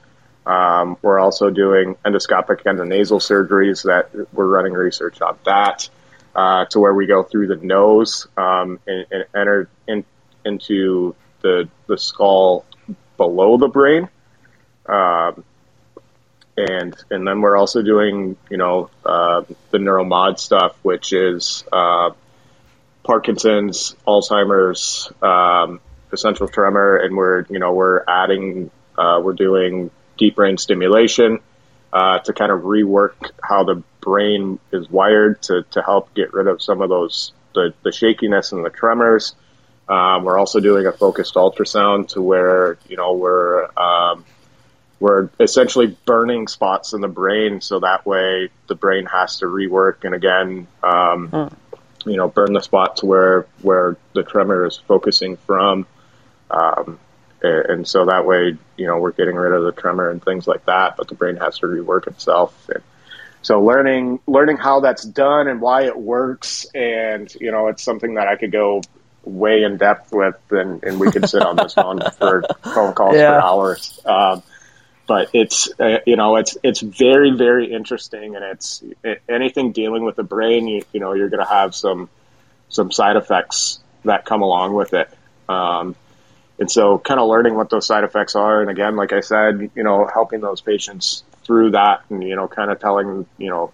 [0.45, 5.89] Um, we're also doing endoscopic endonasal surgeries that we're running research on that
[6.35, 10.05] uh, to where we go through the nose um, and, and, enter in,
[10.43, 12.65] into the the skull
[13.17, 14.09] below the brain.
[14.87, 15.43] Um,
[16.57, 22.11] and and then we're also doing you know uh, the neuromod stuff, which is uh,
[23.03, 25.79] Parkinson's, Alzheimer's, um,
[26.11, 31.39] essential tremor, and we're you know we're adding uh, we're doing deep brain stimulation
[31.91, 36.47] uh, to kind of rework how the brain is wired to to help get rid
[36.47, 39.35] of some of those the, the shakiness and the tremors.
[39.87, 44.25] Um, we're also doing a focused ultrasound to where you know we're um,
[45.05, 50.03] we're essentially burning spots in the brain so that way the brain has to rework
[50.03, 51.53] and again um, mm.
[52.07, 55.85] you know burn the spots where where the tremor is focusing from
[56.49, 56.99] um,
[57.43, 60.65] and so that way you know we're getting rid of the tremor and things like
[60.65, 62.83] that but the brain has to rework itself and
[63.43, 68.15] so learning learning how that's done and why it works and you know it's something
[68.15, 68.81] that i could go
[69.23, 73.15] way in depth with and, and we could sit on this phone for phone calls
[73.15, 73.39] yeah.
[73.39, 74.41] for hours um,
[75.07, 80.03] but it's uh, you know it's it's very very interesting, and it's it, anything dealing
[80.03, 80.67] with the brain.
[80.67, 82.09] You, you know you're going to have some
[82.69, 85.09] some side effects that come along with it.
[85.47, 85.95] Um,
[86.57, 89.71] and so, kind of learning what those side effects are, and again, like I said,
[89.75, 93.71] you know, helping those patients through that, and you know, kind of telling you know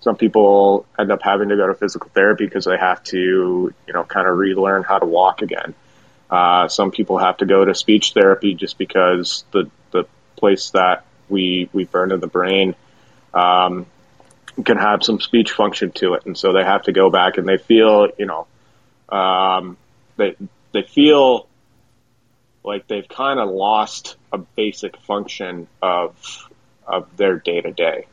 [0.00, 3.92] some people end up having to go to physical therapy because they have to, you
[3.92, 5.74] know, kind of relearn how to walk again.
[6.30, 9.79] Uh, some people have to go to speech therapy just because the the
[10.40, 12.74] place that we we burn in the brain
[13.32, 13.86] um,
[14.64, 17.46] can have some speech function to it, and so they have to go back and
[17.46, 18.46] they feel, you know,
[19.08, 19.76] um,
[20.16, 20.36] they
[20.72, 21.46] they feel
[22.64, 26.48] like they've kind of lost a basic function of
[26.86, 28.06] of their day to day.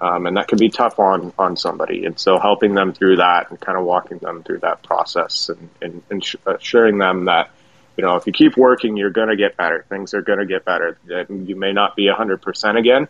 [0.00, 2.06] Um, and that can be tough on on somebody.
[2.06, 5.68] And so, helping them through that and kind of walking them through that process and,
[5.80, 7.52] and, and assuring them that
[7.96, 9.84] you know if you keep working, you're going to get better.
[9.88, 10.98] Things are going to get better.
[11.28, 13.08] You may not be hundred percent again,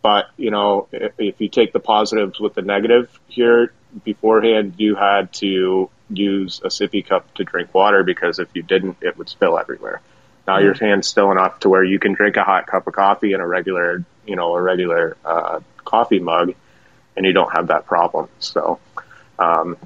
[0.00, 3.72] but you know if, if you take the positives with the negative here
[4.04, 8.98] beforehand, you had to use a sippy cup to drink water because if you didn't,
[9.00, 10.00] it would spill everywhere.
[10.46, 10.64] Now mm-hmm.
[10.64, 13.40] your hand's still enough to where you can drink a hot cup of coffee in
[13.40, 16.54] a regular, you know, a regular uh, coffee mug,
[17.16, 18.28] and you don't have that problem.
[18.40, 18.78] So,
[19.38, 19.76] um,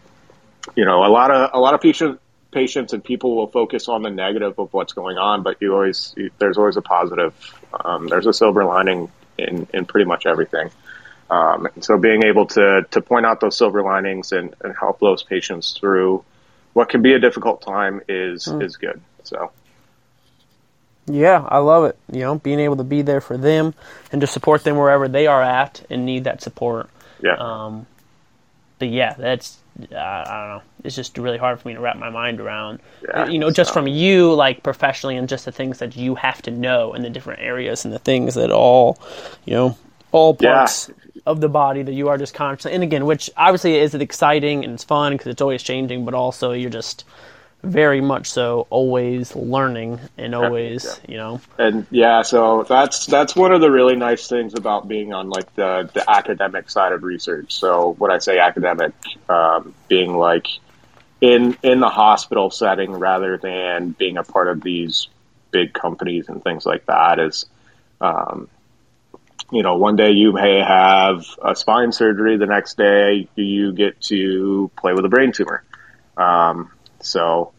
[0.75, 2.20] you know, a lot of a lot of patient,
[2.57, 6.14] patients and people will focus on the negative of what's going on, but you always
[6.16, 7.35] you, there's always a positive.
[7.85, 10.71] Um, there's a silver lining in in pretty much everything.
[11.29, 15.23] Um, so, being able to to point out those silver linings and, and help those
[15.23, 16.25] patients through
[16.73, 18.64] what can be a difficult time is mm.
[18.64, 19.03] is good.
[19.25, 19.53] So.
[21.09, 21.97] Yeah, I love it.
[22.11, 23.75] You know, being able to be there for them
[24.11, 26.88] and to support them wherever they are at and need that support.
[27.23, 27.37] Yeah.
[27.38, 27.87] Um,
[28.81, 29.59] but yeah, that's
[29.93, 30.62] uh, I don't know.
[30.85, 32.81] It's just really hard for me to wrap my mind around.
[33.03, 33.75] Yeah, you know, just so.
[33.75, 37.11] from you, like professionally, and just the things that you have to know in the
[37.11, 38.99] different areas and the things that all,
[39.45, 39.79] you know,
[40.12, 41.23] all parts yeah.
[41.27, 42.75] of the body that you are just constantly.
[42.75, 46.53] And again, which obviously is exciting and it's fun because it's always changing, but also
[46.53, 47.05] you're just
[47.66, 51.12] very much so always learning and always yeah.
[51.12, 51.40] you know.
[51.59, 55.55] And yeah so that's that's one of the really nice things about being on like
[55.55, 57.52] the the academic side of research.
[57.52, 58.92] So when i say academic
[59.29, 60.46] um, being like
[61.20, 65.09] in in the hospital setting rather than being a part of these
[65.50, 67.46] big companies and things like that is
[68.00, 68.48] um,
[69.50, 74.00] you know one day you may have a spine surgery the next day you get
[74.00, 75.64] to play with a brain tumor.
[76.16, 77.52] Um, so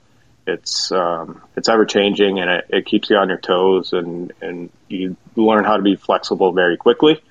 [0.47, 4.69] it's um, it's ever changing and it, it, keeps you on your toes and and
[4.87, 7.21] you learn how to be flexible very quickly.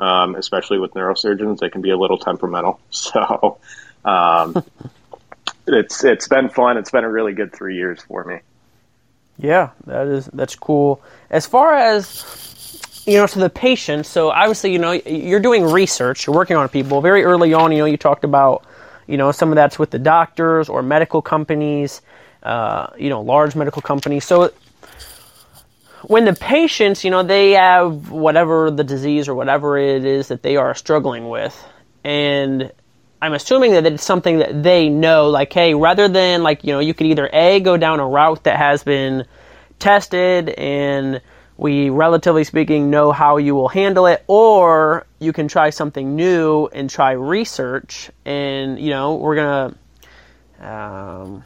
[0.00, 2.80] Um, especially with neurosurgeons, they can be a little temperamental.
[2.90, 3.58] So
[4.04, 4.64] um,
[5.66, 6.76] it's it's been fun.
[6.76, 8.40] It's been a really good three years for me.
[9.38, 11.00] Yeah, that is that's cool.
[11.30, 14.06] As far as you know, to the patient.
[14.06, 16.26] So obviously, you know, you're doing research.
[16.26, 17.02] You're working on people.
[17.02, 18.64] Very early on, you know, you talked about
[19.06, 22.00] you know, some of that's with the doctors or medical companies,
[22.44, 24.24] uh, you know, large medical companies.
[24.24, 24.52] So
[26.04, 30.42] when the patients, you know, they have whatever the disease or whatever it is that
[30.42, 31.56] they are struggling with,
[32.04, 32.70] and
[33.22, 36.80] I'm assuming that it's something that they know, like, hey, rather than like, you know,
[36.80, 39.24] you could either A, go down a route that has been
[39.78, 41.22] tested and
[41.56, 46.66] we, relatively speaking, know how you will handle it, or you can try something new
[46.66, 48.10] and try research.
[48.26, 51.44] And, you know, we're to, um,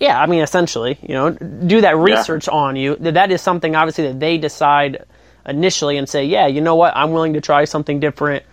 [0.00, 2.54] yeah, I mean, essentially, you know, do that research yeah.
[2.54, 2.96] on you.
[2.96, 5.04] That is something, obviously, that they decide
[5.46, 8.44] initially and say, yeah, you know what, I'm willing to try something different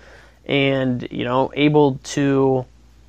[0.45, 2.65] and, you know, able to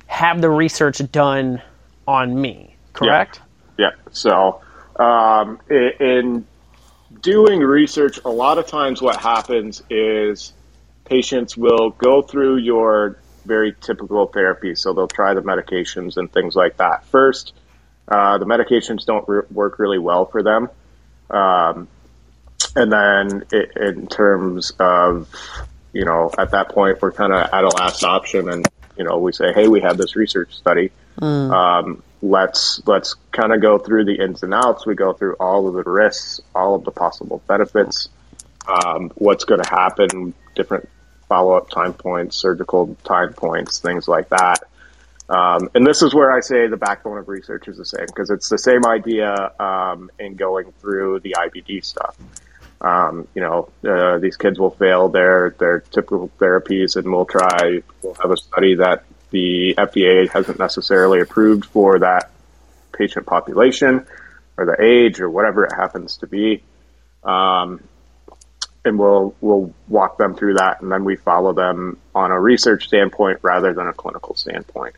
[0.07, 1.61] have the research done
[2.07, 3.41] on me, correct?
[3.77, 3.89] Yeah.
[3.89, 4.11] yeah.
[4.11, 4.61] So,
[4.97, 6.45] um, in
[7.21, 10.53] doing research, a lot of times what happens is
[11.05, 14.75] patients will go through your very typical therapy.
[14.75, 17.53] So they'll try the medications and things like that first.
[18.07, 20.69] Uh, the medications don't re- work really well for them.
[21.29, 21.87] Um,
[22.75, 25.29] and then it, in terms of,
[25.93, 29.17] you know, at that point, we're kind of at a last option and, you know,
[29.17, 30.91] we say, hey, we have this research study.
[31.19, 31.51] Mm.
[31.51, 34.85] Um, let's let's kind of go through the ins and outs.
[34.85, 38.09] We go through all of the risks, all of the possible benefits,
[38.67, 40.89] um, what's going to happen, different
[41.27, 44.63] follow up time points, surgical time points, things like that.
[45.29, 48.29] Um, and this is where I say the backbone of research is the same because
[48.29, 52.17] it's the same idea um, in going through the IBD stuff.
[52.81, 57.81] Um, you know, uh, these kids will fail their their typical therapies, and we'll try.
[58.01, 62.29] We'll have a study that the FDA hasn't necessarily approved for that
[62.91, 64.05] patient population
[64.57, 66.61] or the age or whatever it happens to be.
[67.23, 67.81] Um,
[68.85, 72.87] and we'll we'll walk them through that, and then we follow them on a research
[72.87, 74.95] standpoint rather than a clinical standpoint.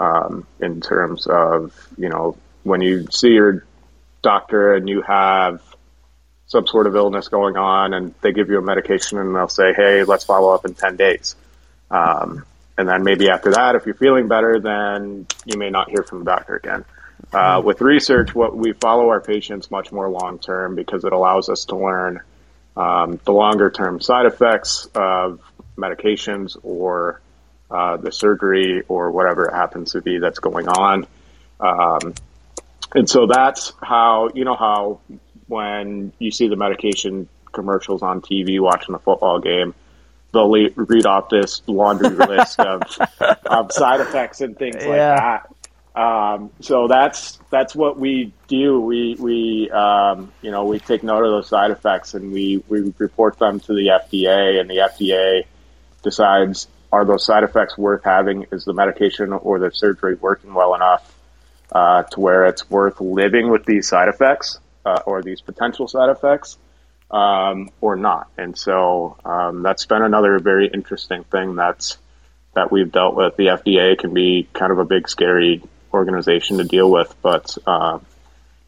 [0.00, 3.64] Um, in terms of you know when you see your
[4.22, 5.60] doctor and you have
[6.46, 9.72] some sort of illness going on, and they give you a medication, and they'll say,
[9.72, 11.36] "Hey, let's follow up in ten days."
[11.90, 12.44] Um,
[12.76, 16.20] and then maybe after that, if you're feeling better, then you may not hear from
[16.20, 16.84] the doctor again.
[17.32, 21.48] Uh, with research, what we follow our patients much more long term because it allows
[21.48, 22.20] us to learn
[22.76, 25.40] um, the longer term side effects of
[25.76, 27.20] medications or
[27.70, 31.06] uh, the surgery or whatever it happens to be that's going on.
[31.60, 32.14] Um,
[32.94, 35.00] and so that's how, you know, how
[35.46, 39.74] when you see the medication commercials on TV watching a football game,
[40.32, 42.82] they'll le- read off this laundry list of,
[43.46, 45.50] of side effects and things like that.
[45.94, 48.80] Um, so that's that's what we do.
[48.80, 52.94] We we um, you know we take note of those side effects and we we
[52.98, 55.44] report them to the FDA and the FDA
[56.02, 58.46] decides are those side effects worth having?
[58.52, 61.14] Is the medication or the surgery working well enough
[61.70, 66.10] uh, to where it's worth living with these side effects uh, or these potential side
[66.10, 66.56] effects
[67.10, 68.28] um, or not?
[68.38, 71.98] And so um, that's been another very interesting thing that's
[72.54, 73.36] that we've dealt with.
[73.36, 77.98] The FDA can be kind of a big, scary organization to deal with, but uh,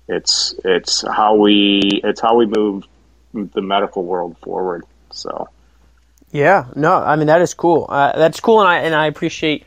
[0.09, 2.85] it's it's how we it's how we move
[3.33, 4.85] the medical world forward.
[5.11, 5.49] So
[6.33, 7.87] Yeah, no, I mean that is cool.
[7.89, 9.65] Uh, that's cool, and I and I appreciate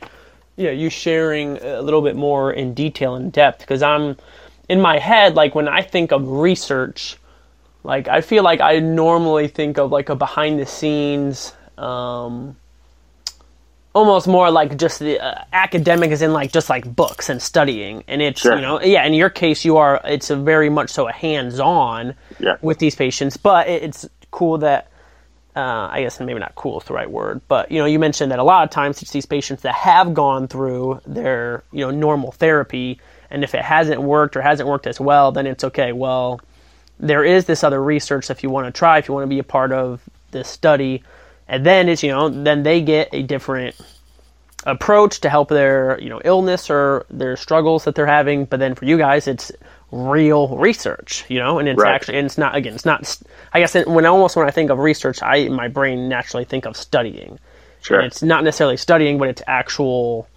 [0.56, 4.18] you know, you sharing a little bit more in detail and depth because I'm
[4.70, 7.18] in my head like when I think of research,
[7.84, 11.54] like I feel like I normally think of like a behind the scenes.
[11.78, 12.56] Um,
[13.94, 18.04] almost more like just the uh, academic is in like just like books and studying
[18.08, 18.56] and it's Sure.
[18.56, 22.16] you know yeah in your case you are it's a very much so a hands-on
[22.40, 22.58] Yeah.
[22.64, 24.88] with these patients but it, it's cool that
[25.56, 28.32] uh, I guess maybe not cool is the right word, but you know, you mentioned
[28.32, 31.92] that a lot of times it's these patients that have gone through their you know
[31.92, 35.92] normal therapy, and if it hasn't worked or hasn't worked as well, then it's okay.
[35.92, 36.42] Well,
[37.00, 39.40] there is this other research if you want to try, if you want to be
[39.40, 41.04] a part of this study,
[41.48, 43.76] and then it's you know then they get a different
[44.66, 48.46] approach to help their you know illness or their struggles that they're having.
[48.46, 49.52] But then for you guys, it's
[49.94, 51.94] real research, you know, and it's Right.
[51.94, 53.18] actually and it's not again, it's not.
[53.54, 56.76] I guess when almost when I think of research, I my brain naturally think of
[56.76, 57.38] studying.
[57.82, 58.00] Sure.
[58.00, 60.28] And it's not necessarily studying, but it's actual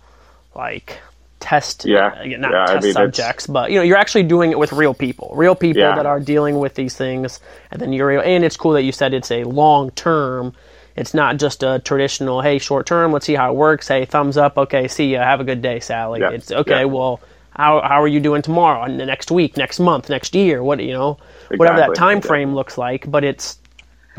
[0.54, 0.98] like
[1.40, 1.84] test.
[1.86, 2.08] Yeah.
[2.08, 4.50] Uh, again, not Yeah, I test mean, it's- subjects, but you know, you're actually doing
[4.50, 5.94] it with real people, real people Yeah.
[5.94, 7.40] that are dealing with these things,
[7.70, 10.54] and then you're and it's cool that you said it's a long term.
[10.96, 13.86] It's not just a traditional, hey, short term, let's see how it works.
[13.88, 16.20] Hey, thumbs up, okay, see ya, have a good day, Sally.
[16.20, 17.20] Yeah, It's okay, well,
[17.56, 20.78] how, how are you doing tomorrow, and the next week, next month, next year, what,
[20.80, 21.18] you know,
[21.56, 22.28] whatever that time exactly.
[22.28, 23.58] frame looks like, but it's,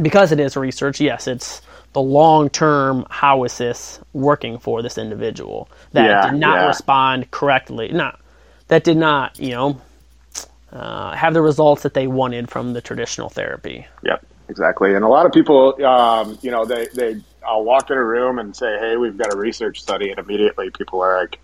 [0.01, 1.61] because it is research, yes, it's
[1.93, 6.67] the long term, how is this working for this individual that Yeah, did not yeah.
[6.67, 8.19] respond correctly, not,
[8.67, 9.81] that did not, you know,
[10.71, 13.87] uh, have the results that they wanted from the traditional therapy.
[14.03, 14.93] Yep, exactly.
[14.93, 18.37] And a lot of people, um, you know, they, they, I'll walk in a room
[18.39, 20.09] and say, Hey, we've got a research study.
[20.09, 21.39] And immediately people are like,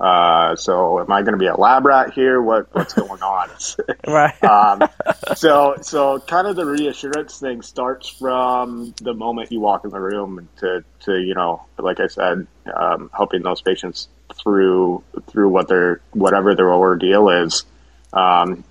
[0.00, 2.40] uh, so am I going to be a lab rat here?
[2.40, 3.50] What, what's going on?
[4.06, 4.42] Right.
[4.44, 4.88] um,
[5.34, 10.00] so, so kind of the reassurance thing starts from the moment you walk in the
[10.00, 15.68] room to, to, you know, like I said, um, helping those patients through, through what
[15.68, 17.64] their, whatever their ordeal is,
[18.12, 18.64] um,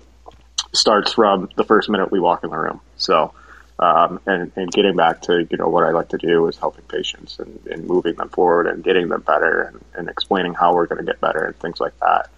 [0.72, 2.80] starts from the first minute we walk in the room.
[2.96, 3.32] So,
[3.78, 6.84] um, and, and getting back to, you know, what I like to do is helping
[6.84, 10.86] patients and, and moving them forward and getting them better and, and explaining how we're
[10.86, 12.30] going to get better and things like that.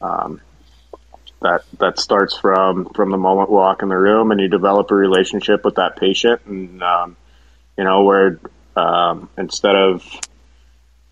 [0.00, 0.40] Um,
[1.42, 4.90] that, that starts from, from the moment we walk in the room and you develop
[4.90, 7.16] a relationship with that patient and, um,
[7.76, 8.40] you know, where,
[8.74, 10.02] um, instead of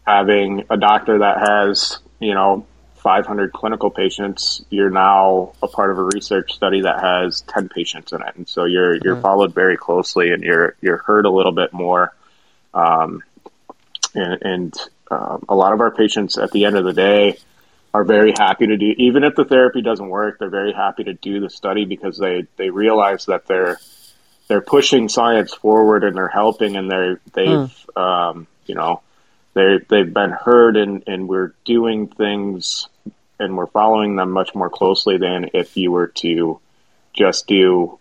[0.07, 2.67] having a doctor that has, you know,
[3.05, 8.13] 500 clinical patients, you're now a part of a research study that has 10 patients
[8.13, 11.53] in it, and so you're you're followed very closely, and you're you're heard a little
[11.53, 12.15] bit more.
[12.73, 13.23] Um,
[14.15, 14.75] and and
[15.11, 17.39] um, a lot of our patients, at the end of the day,
[17.93, 18.95] are very happy to do.
[18.97, 22.47] Even if the therapy doesn't work, they're very happy to do the study because they
[22.57, 23.79] they realize that they're
[24.49, 29.03] they're pushing science forward and they're helping, and they're they've um, you know
[29.53, 32.89] they they've been heard and and we're doing things
[33.39, 36.61] and we're following them much more closely than if you were to
[37.13, 37.99] just do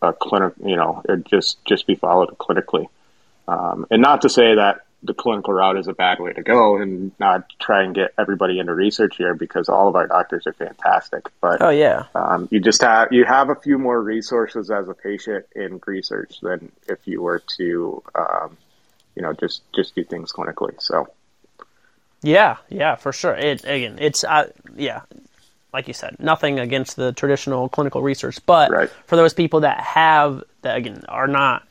[0.00, 2.86] a clinic you know or just just be followed clinically
[3.48, 6.76] um, and not to say that the clinical route is a bad way to go,
[6.76, 10.52] and not try and get everybody into research here because all of our doctors are
[10.52, 11.28] fantastic.
[11.40, 12.04] But Oh yeah.
[12.14, 16.40] um, you just have you have a few more resources as a patient in research
[16.40, 18.56] than if you were to, um,
[19.16, 20.80] you know, just just do things clinically.
[20.80, 21.08] So
[22.22, 23.34] Yeah, yeah, for sure.
[23.34, 25.02] It again, it's uh, yeah,
[25.72, 28.90] like you said, nothing against the traditional clinical research, but Right.
[29.06, 31.66] for those people that have that again are not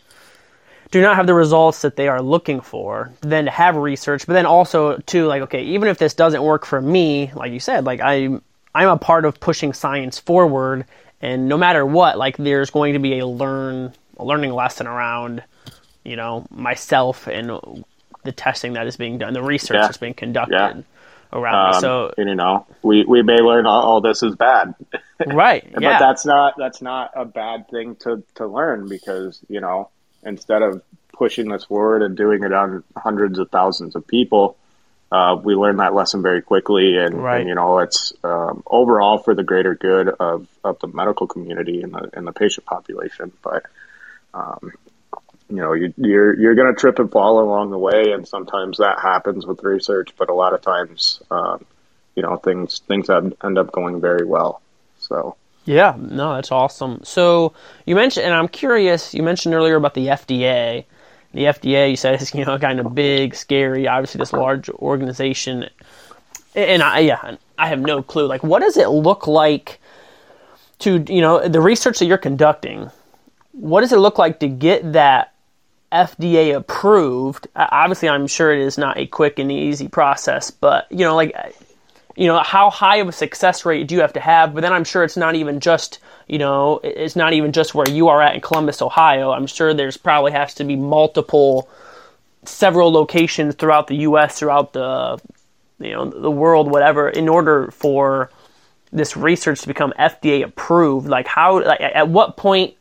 [0.92, 4.34] do not have the results that they are looking for, then to have research, but
[4.34, 7.86] then also to like, okay, even if this doesn't work for me, like you said,
[7.86, 8.42] like I'm
[8.76, 10.86] I'm a part of pushing science forward,
[11.22, 15.44] and no matter what, like there's going to be a learn a learning lesson around,
[16.04, 17.84] you know, myself and
[18.24, 19.88] the testing that is being done, the research Yeah.
[19.88, 20.82] that's being conducted Yeah.
[21.34, 24.76] around um, So and, you know, we we may learn all, all this is bad,
[25.26, 29.62] right, but yeah, that's not that's not a bad thing to to learn because you
[29.62, 29.90] know
[30.24, 30.82] instead of
[31.14, 34.58] pushing this forward and doing it on hundreds of thousands of people
[35.12, 37.42] uh, we learn that lesson very quickly and, Right.
[37.42, 41.82] and you know it's um, overall for the greater good of, of the medical community
[41.84, 43.66] and the and the patient population but
[44.34, 44.72] um,
[45.52, 48.78] you know you, you're you're going to trip and fall along the way and sometimes
[48.78, 51.66] that happens with research but a lot of times um,
[52.16, 54.62] you know things things end up going very well
[55.00, 55.36] so
[55.66, 57.02] Yeah, no, that's awesome.
[57.04, 57.54] So
[57.86, 59.14] you mentioned, and I'm curious.
[59.14, 60.86] You mentioned earlier about the FDA.
[61.34, 63.88] The FDA, you said, is you know kind of big, scary.
[63.88, 65.70] Obviously, this large organization.
[66.56, 68.28] And I, yeah, I have no clue.
[68.28, 69.80] Like, what does it look like
[70.80, 72.90] to you know the research that you're conducting?
[73.52, 75.31] What does it look like to get that
[75.92, 77.48] FDA approved?
[77.56, 81.36] Obviously, I'm sure it is not a quick and easy process, but you know, like
[82.16, 84.74] you know how high of a success rate do you have to have but then
[84.74, 88.22] i'm sure it's not even just you know it's not even just where you are
[88.22, 91.70] at in columbus ohio i'm sure there's probably has to be multiple
[92.44, 95.20] several locations throughout the us throughout the
[95.80, 98.30] you know the world whatever in order for
[98.92, 102.76] this research to become fda approved like how like at what point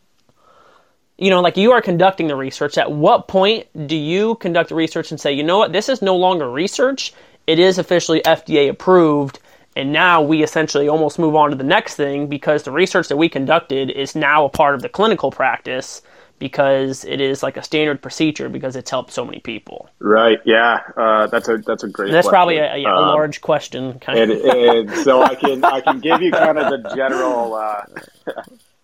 [1.21, 4.77] you know like you are conducting the research at what point do you conduct the
[4.77, 7.15] research and say you know what this is no longer research
[7.49, 9.41] it is officially fda approved
[9.77, 13.19] and now we essentially almost move on to the next thing because the research that
[13.19, 16.03] we conducted is now a part of the clinical practice
[16.41, 20.41] because it is like a standard procedure because it's helped so many people Right.
[20.47, 20.81] Yeah.
[20.97, 22.09] Uh, that's a that's a great.
[22.09, 22.31] and that's question.
[22.31, 26.01] probably a, a Um, large question kind and, of and so I can I can
[26.01, 27.55] give you kind of the general.
[27.55, 27.83] Uh,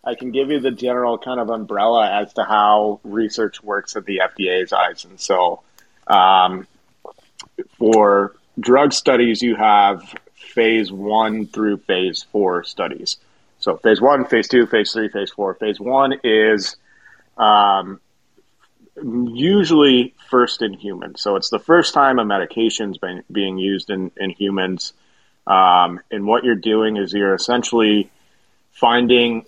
[0.07, 4.05] I can give you the general kind of umbrella as to how research works at
[4.07, 5.63] the FDA's eyes, and so
[6.07, 6.67] um,
[7.77, 13.17] for drug studies, you have phase one through phase four studies.
[13.59, 15.55] So phase one, phase two, phase three, phase four.
[15.55, 16.77] Phase one is
[17.37, 18.01] um,
[19.03, 21.21] usually first in humans.
[21.21, 24.93] So it's the first time a medication's been being used in, in humans.
[25.47, 28.11] Um, and what you're doing is you're essentially
[28.73, 29.47] finding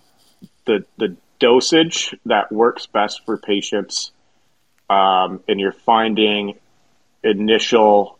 [0.68, 4.12] the, the dosage that works best for patients.
[4.88, 6.58] Um, and you're finding
[7.24, 8.18] initial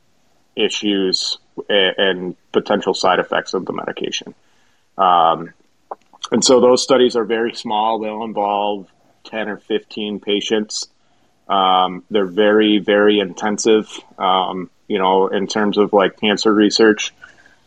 [0.56, 1.38] issues
[1.68, 4.34] and, and potential side effects of the medication.
[4.96, 5.52] Um,
[6.32, 8.00] and so those studies are very small.
[8.00, 8.88] They'll involve
[9.24, 10.88] 10 or 15 patients.
[11.48, 13.88] Um, they're very, very intensive.
[14.18, 17.14] Um, you know, in terms of like cancer research,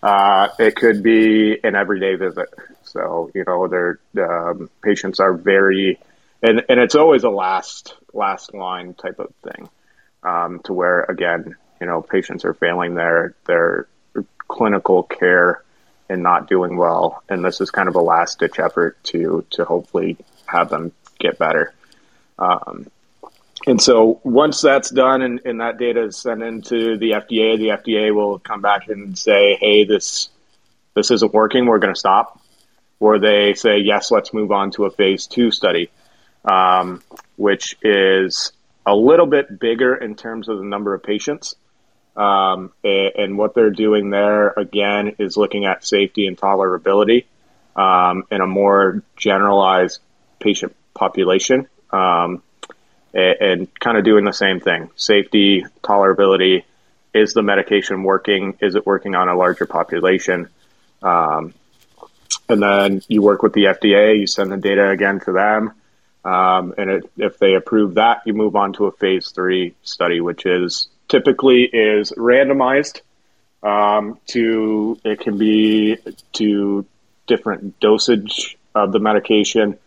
[0.03, 2.49] uh, it could be an everyday visit.
[2.83, 5.99] So, you know, their um, patients are very,
[6.41, 9.69] and, and it's always a last, last line type of thing,
[10.23, 13.87] um, to where again, you know, patients are failing their, their
[14.47, 15.63] clinical care
[16.09, 17.23] and not doing well.
[17.29, 21.37] And this is kind of a last ditch effort to, to hopefully have them get
[21.37, 21.73] better.
[22.37, 22.87] Um,
[23.67, 27.69] and so once that's done and, and that data is sent into the FDA, the
[27.69, 30.29] FDA will come back and say, "Hey, this
[30.95, 31.67] this isn't working.
[31.67, 32.40] We're going to stop."
[33.01, 35.89] Or they say, "Yes, let's move on to a phase two study,"
[36.45, 37.01] um,
[37.35, 38.53] which is
[38.85, 41.55] a little bit bigger in terms of the number of patients.
[42.15, 47.25] Um, and what they're doing there again is looking at safety and tolerability
[47.75, 49.99] um, in a more generalized
[50.39, 51.67] patient population.
[51.91, 52.43] Um,
[53.13, 54.89] and, and kind of doing the same thing.
[54.95, 56.63] Safety, tolerability.
[57.13, 58.57] Is the medication working?
[58.61, 60.47] Is it working on a larger population?
[61.01, 61.53] Um,
[62.51, 64.19] and then you work with the FDA.
[64.19, 65.73] You send the data again to them,
[66.23, 70.21] um, and it, if they approve that, you move on to a phase three study,
[70.21, 73.01] which is typically is randomized
[73.63, 75.97] um, to it can be
[76.33, 76.85] to
[77.27, 79.77] different dosage of the medication.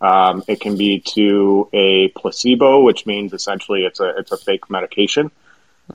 [0.00, 4.68] Um, it can be to a placebo, which means essentially it's a it's a fake
[4.68, 5.30] medication.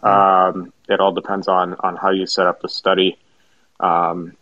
[0.01, 3.17] Um, it all depends on on how you set up the study,
[3.79, 4.33] um,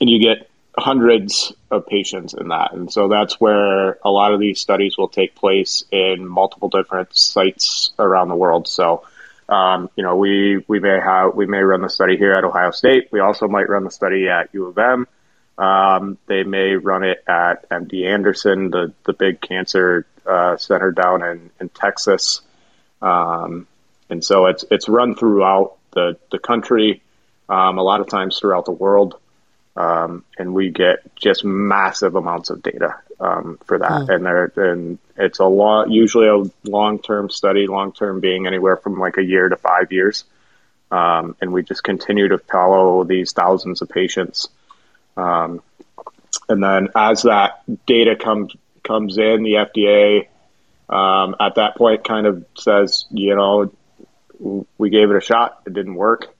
[0.00, 4.40] and you get hundreds of patients in that, and so that's where a lot of
[4.40, 8.68] these studies will take place in multiple different sites around the world.
[8.68, 9.04] So.
[9.48, 12.70] Um, you know, we, we may have, we may run the study here at Ohio
[12.70, 13.08] State.
[13.10, 15.06] We also might run the study at U of M.
[15.58, 21.22] Um, they may run it at MD Anderson, the, the big cancer uh, center down
[21.22, 22.40] in, in Texas.
[23.00, 23.66] Um,
[24.08, 27.02] and so it's, it's run throughout the, the country,
[27.48, 29.18] um, a lot of times throughout the world.
[29.74, 34.10] Um, and we get just massive amounts of data um, for that.
[34.10, 38.76] And there, and it's a long, usually a long term study, long term being anywhere
[38.76, 40.24] from like a year to five years.
[40.90, 44.48] Um, and we just continue to follow these thousands of patients.
[45.16, 45.62] Um,
[46.48, 50.26] and then as that data comes comes in, the FDA
[50.92, 53.72] um, at that point kind of says, you know,
[54.76, 56.34] we gave it a shot, it didn't work,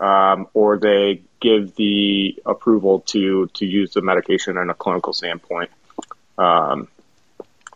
[0.00, 5.70] um, or they give the approval to to use the medication in a clinical standpoint.
[6.38, 6.88] Um,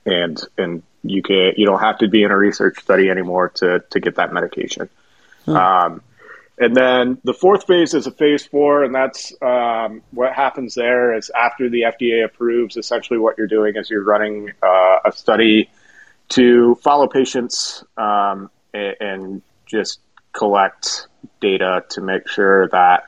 [0.07, 3.81] and and you can you don't have to be in a research study anymore to
[3.91, 4.89] to get that medication.
[5.47, 6.01] Um,
[6.57, 11.15] and then the fourth phase is a phase four, and that's um, what happens there
[11.17, 12.77] is after the FDA approves.
[12.77, 15.69] Essentially, what you're doing is you're running uh, a study
[16.31, 19.99] to follow patients um, and, and just
[20.35, 21.07] collect
[21.41, 23.07] data to make sure that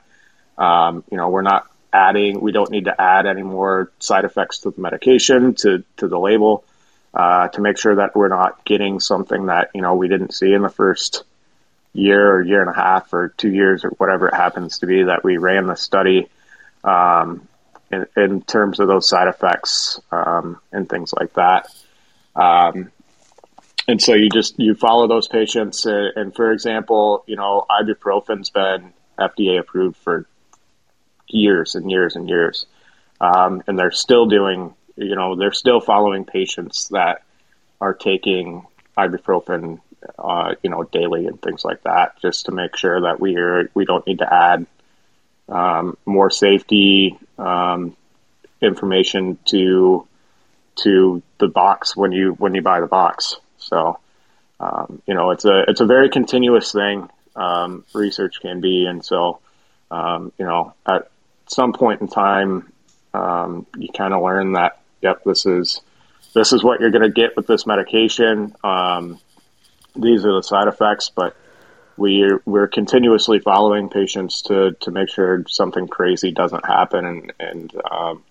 [0.57, 2.41] um, you know we're not adding.
[2.41, 6.19] We don't need to add any more side effects to the medication to to the
[6.19, 6.65] label
[7.13, 10.53] uh, to make sure that we're not getting something that you know we didn't see
[10.53, 11.25] in the first
[11.93, 15.05] year or year and a half or two years or whatever it happens to be
[15.05, 16.29] that we ran the study
[16.85, 17.49] um,
[17.91, 21.75] in, in, terms of those side effects um, and things like that.
[22.35, 22.93] Um,
[23.89, 28.51] and so you just you follow those patients, and, and for example, you know ibuprofen's
[28.51, 30.27] been FDA approved for
[31.29, 32.67] years and years and years,
[33.21, 37.23] um, and they're still doing you know they're still following patients that
[37.81, 38.67] are taking
[38.97, 39.81] ibuprofen
[40.19, 43.71] uh, you know, daily and things like that, just to make sure that we are
[43.75, 44.67] we don't need to add
[45.49, 47.97] um, more safety um,
[48.61, 50.07] information to
[50.77, 53.37] to the box when you when you buy the box.
[53.67, 53.99] So,
[54.61, 57.09] um, you know, it's a it's a very continuous thing.
[57.35, 59.41] Um, research can be, and so
[59.91, 61.11] um, you know, at
[61.47, 62.73] some point in time,
[63.15, 65.81] um, you kind of learn that yep, this is
[66.35, 68.55] this is what you're going to get with this medication.
[68.63, 69.19] Um,
[69.95, 71.37] these are the side effects, but
[71.97, 77.73] we're we're continuously following patients to to make sure something crazy doesn't happen, and and
[77.91, 78.23] um,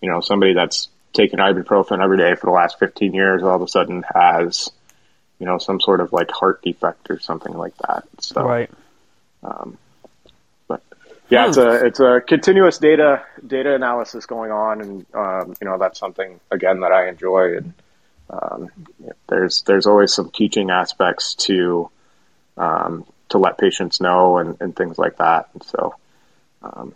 [0.00, 3.62] you know somebody that's taken ibuprofen every day for the last 15 years all of
[3.62, 4.70] a sudden has
[5.40, 8.04] you know some sort of like heart defect or something like that.
[8.20, 8.70] So right.
[9.42, 9.78] Um,
[10.68, 10.82] but
[11.28, 15.78] yeah, it's a it's a continuous data data analysis going on, and um, you know
[15.78, 17.74] that's something again that I enjoy and
[18.30, 18.70] um,
[19.28, 21.90] there's there's always some teaching aspects to
[22.56, 25.48] um, to let patients know and, and things like that.
[25.52, 25.94] And so,
[26.62, 26.94] um,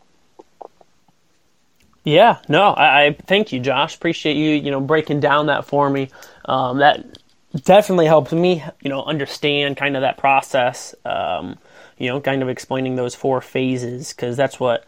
[2.05, 3.97] yeah, no, I, I, thank you, Josh.
[3.97, 6.11] Appreciate you, you know, breaking down that for me.
[6.45, 7.19] Um, that
[7.63, 10.95] definitely helps me, you know, understand kind of that process.
[11.05, 11.59] Um,
[11.99, 14.85] you know, kind of explaining those four phases because that's what,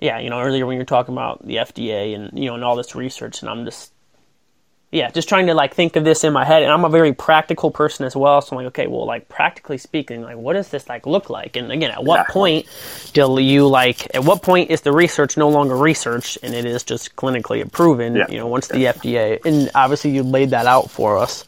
[0.00, 2.76] yeah, you know, earlier when you're talking about the FDA and you know and all
[2.76, 3.92] this research, and I'm just
[4.90, 6.62] yeah, just trying to like think of this in my head.
[6.62, 8.40] And I'm a very practical person as well.
[8.40, 11.56] So I'm like, okay, well, like practically speaking, like what does this like look like?
[11.56, 12.66] And again, at what point
[13.12, 16.84] do you like, at what point is the research no longer research and it is
[16.84, 18.30] just clinically proven, yeah.
[18.30, 18.92] you know, once yeah.
[18.92, 21.44] the FDA, and obviously you laid that out for us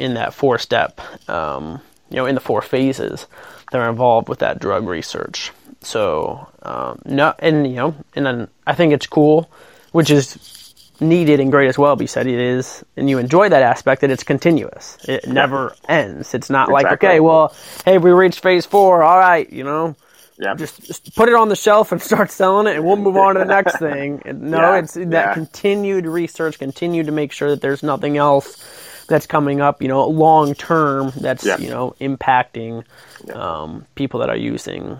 [0.00, 3.26] in that four step, um, you know, in the four phases
[3.70, 5.52] that are involved with that drug research.
[5.82, 9.50] So, um, no, and you know, and then I think it's cool,
[9.92, 11.96] which is needed and great as well.
[11.96, 14.98] But you said it is, and you enjoy that aspect that it's continuous.
[15.08, 16.34] It never ends.
[16.34, 16.84] It's not exactly.
[16.84, 19.02] like okay, well, hey, we reached phase four.
[19.02, 19.96] All right, you know.
[20.38, 20.54] Yeah.
[20.54, 23.34] Just, just put it on the shelf and start selling it, and we'll move on
[23.34, 24.22] to the next thing.
[24.40, 24.78] No, yeah.
[24.78, 25.34] it's that yeah.
[25.34, 28.56] continued research, continue to make sure that there's nothing else
[29.10, 31.58] that's coming up, you know, long term that's yeah.
[31.58, 32.84] you know impacting
[33.34, 34.96] um, people that are using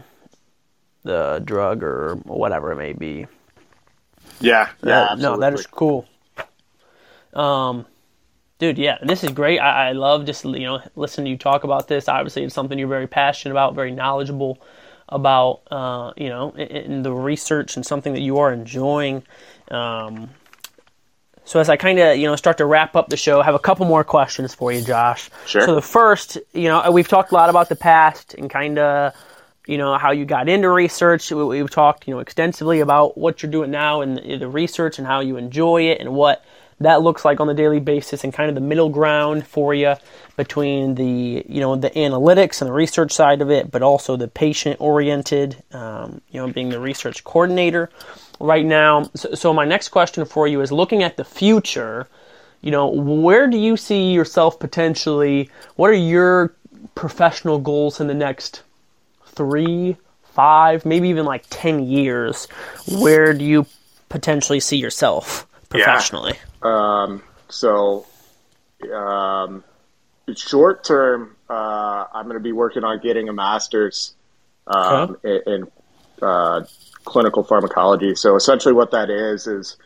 [1.04, 3.26] the drug or whatever it may be.
[4.40, 5.14] Yeah, yeah.
[5.16, 6.06] No, that is cool.
[7.32, 7.86] Um,
[8.58, 9.60] dude, yeah, this is great.
[9.60, 12.08] I, I love just you know listening to you talk about this.
[12.08, 14.60] Obviously, it's something you're very passionate about, very knowledgeable
[15.08, 15.62] about.
[15.70, 19.22] Uh, you know, in, in, the research and something that you are enjoying.
[19.70, 20.30] Um,
[21.50, 23.56] So as I kind of you know start to wrap up the show, I have
[23.56, 25.30] a couple more questions for you, Josh.
[25.46, 25.62] Sure.
[25.62, 29.14] So the first, you know, we've talked a lot about the past and kind of
[29.66, 31.28] you know how you got into research.
[31.32, 35.08] We- We've talked you know extensively about what you're doing now and the research and
[35.08, 36.44] how you enjoy it and what
[36.78, 39.96] that looks like on the daily basis and kind of the middle ground for you
[40.36, 44.28] between the you know the analytics and the research side of it, but also the
[44.28, 47.90] patient oriented, um, you know, being the research coordinator
[48.40, 49.10] right now.
[49.14, 52.08] So, so my next question for you is looking at the future.
[52.62, 55.50] You know, where do you see yourself potentially?
[55.76, 56.54] What are your
[56.94, 58.62] professional goals in the next
[59.26, 62.46] three, five, maybe even like ten years?
[62.88, 63.66] Where do you
[64.08, 66.34] potentially see yourself professionally?
[66.62, 67.02] Yeah.
[67.02, 68.06] Um, so,
[68.92, 69.64] um,
[70.36, 74.14] short term, uh, I'm going to be working on getting a master's
[74.66, 75.66] um, in, in
[76.22, 76.64] uh,
[77.04, 78.14] clinical pharmacology.
[78.14, 79.76] So, essentially, what that is is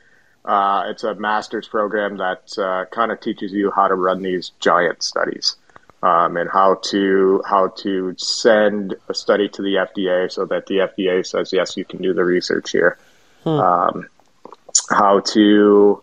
[0.44, 4.52] uh, it's a master's program that uh, kind of teaches you how to run these
[4.60, 5.56] giant studies.
[6.02, 10.80] Um, and how to how to send a study to the FDA so that the
[10.80, 12.98] FDA says yes, you can do the research here.
[13.46, 14.08] Um,
[14.90, 16.02] how to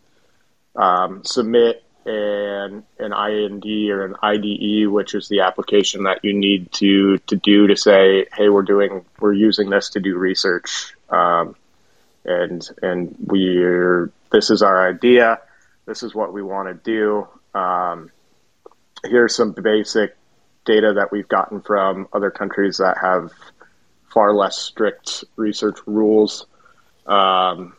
[0.75, 6.71] um, submit an an IND or an IDE, which is the application that you need
[6.73, 11.55] to to do to say, hey, we're doing we're using this to do research, um,
[12.25, 15.39] and and we're this is our idea,
[15.85, 17.27] this is what we want to do.
[17.59, 18.11] Um,
[19.03, 20.15] here's some basic
[20.65, 23.31] data that we've gotten from other countries that have
[24.13, 26.45] far less strict research rules.
[27.05, 27.73] Um,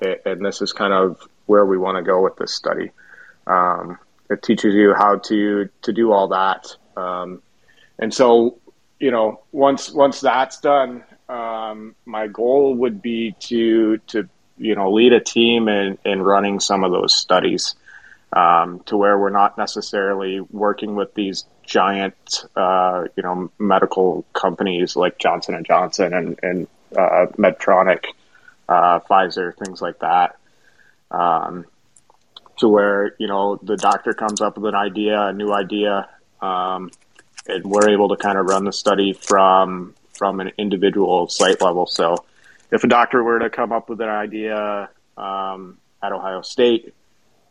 [0.00, 2.90] and this is kind of where we want to go with this study.
[3.46, 3.98] Um,
[4.30, 7.42] it teaches you how to to do all that, um,
[7.98, 8.58] and so
[9.00, 14.92] you know once once that's done, um, my goal would be to to you know
[14.92, 17.74] lead a team in in running some of those studies
[18.32, 24.96] um, to where we're not necessarily working with these giant uh, you know medical companies
[24.96, 28.06] like Johnson and Johnson and and uh, Medtronic,
[28.68, 30.36] uh, Pfizer, things like that.
[31.10, 31.66] Um,
[32.58, 36.08] to where you know the doctor comes up with an idea, a new idea,
[36.40, 36.90] um,
[37.46, 41.86] and we're able to kind of run the study from from an individual site level.
[41.86, 42.24] So,
[42.70, 46.92] if a doctor were to come up with an idea um, at Ohio State,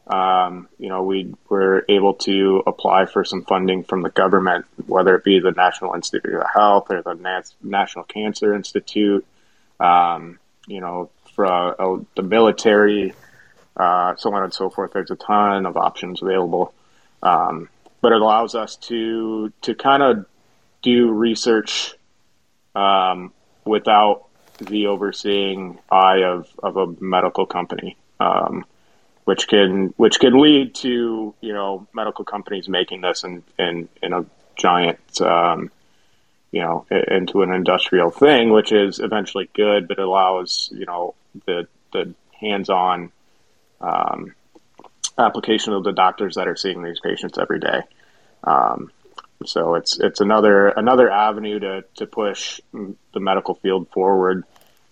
[0.08, 5.16] um, you know, we were able to apply for some funding from the government, whether
[5.16, 9.26] it be the National Institute of Health or the Nas- National Cancer Institute,
[9.80, 13.14] um, you know, for uh, the military,
[13.76, 14.94] uh, so on and so forth.
[14.94, 16.74] There's a ton of options available,
[17.22, 17.70] um,
[18.02, 20.26] but it allows us to to kind of
[20.82, 21.96] do research
[22.78, 23.34] um,
[23.66, 24.26] without
[24.60, 27.98] the overseeing eye of, of a medical company.
[28.20, 28.66] Um,
[29.26, 34.14] which can which can lead to you know medical companies making this in in, in
[34.14, 34.26] a
[34.56, 35.70] giant um,
[36.54, 41.14] you know into an industrial thing, which is eventually good, but allows you know
[41.46, 43.12] the the hands on
[43.82, 44.34] um,
[45.18, 47.82] application of the doctors that are seeing these patients every day.
[48.46, 48.92] Um,
[49.46, 54.44] so it's it's another another avenue to to push the medical field forward.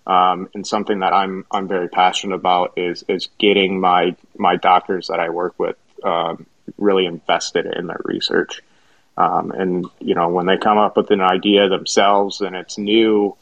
[0.07, 5.07] Um, and something that I'm I'm very passionate about is is getting my my doctors
[5.07, 6.45] that I work with um,
[6.77, 8.61] really invested in their research.
[9.17, 13.35] Um, and you know when they come up with an idea themselves and it's new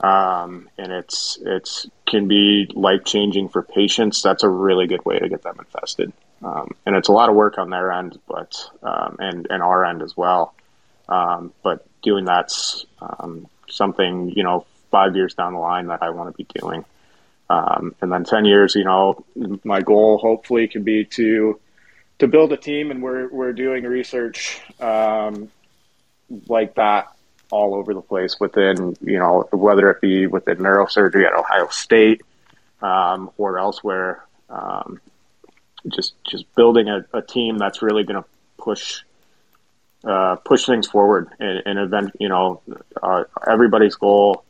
[0.00, 5.18] um, and it's it's can be life changing for patients, that's a really good way
[5.18, 6.12] to get them invested.
[6.42, 9.84] Um, and it's a lot of work on their end, but um, and and our
[9.84, 10.54] end as well.
[11.08, 16.10] Um, but doing that's um, something you know five years down the line that I
[16.10, 16.84] want to be doing.
[17.50, 19.24] Um, and then ten years, you know,
[19.64, 21.60] my goal hopefully can be to
[22.20, 25.50] to build a team, and we're we're doing research um,
[26.48, 27.12] like that
[27.50, 32.22] all over the place within you know whether it be within neurosurgery at Ohio State
[32.80, 34.24] or elsewhere.
[34.48, 35.00] Um,
[35.88, 38.28] just just building a, a team that's really going to
[38.58, 39.02] push
[40.04, 42.60] uh, push things forward and, and event you know
[43.02, 44.44] uh, everybody's goal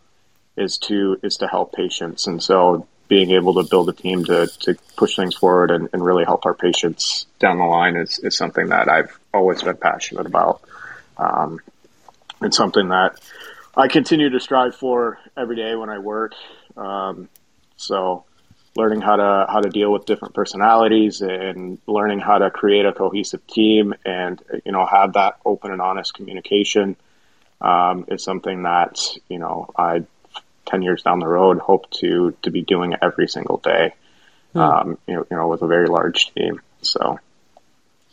[0.57, 4.47] is to is to help patients and so being able to build a team to,
[4.61, 8.37] to push things forward and, and really help our patients down the line is, is
[8.37, 10.62] something that I've always been passionate about.
[11.18, 11.59] Um,
[12.41, 13.20] it's something that
[13.76, 16.35] I continue to strive for every day when I work.
[16.76, 17.28] Um,
[17.76, 18.24] so
[18.77, 22.93] learning how to how to deal with different personalities and learning how to create a
[22.93, 26.97] cohesive team and you know have that open and honest communication
[27.61, 30.05] um, is something that you know I
[30.66, 33.95] ten years down the road hope to to be doing every single day.
[34.55, 36.61] um, you know, you know, with a very large team.
[36.83, 37.18] So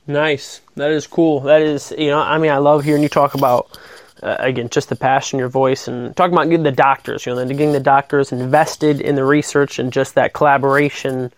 [0.07, 0.61] Nice.
[0.77, 1.41] That is cool.
[1.41, 3.77] That is, you know, I mean, I love hearing you talk about,
[4.23, 7.31] uh, again, just the passion in your voice and talking about getting the doctors, you
[7.31, 11.31] know, then getting the doctors invested in the research and just that collaboration,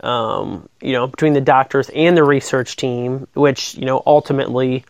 [0.00, 4.84] um, you know, between the doctors and the research team, which, you know, ultimately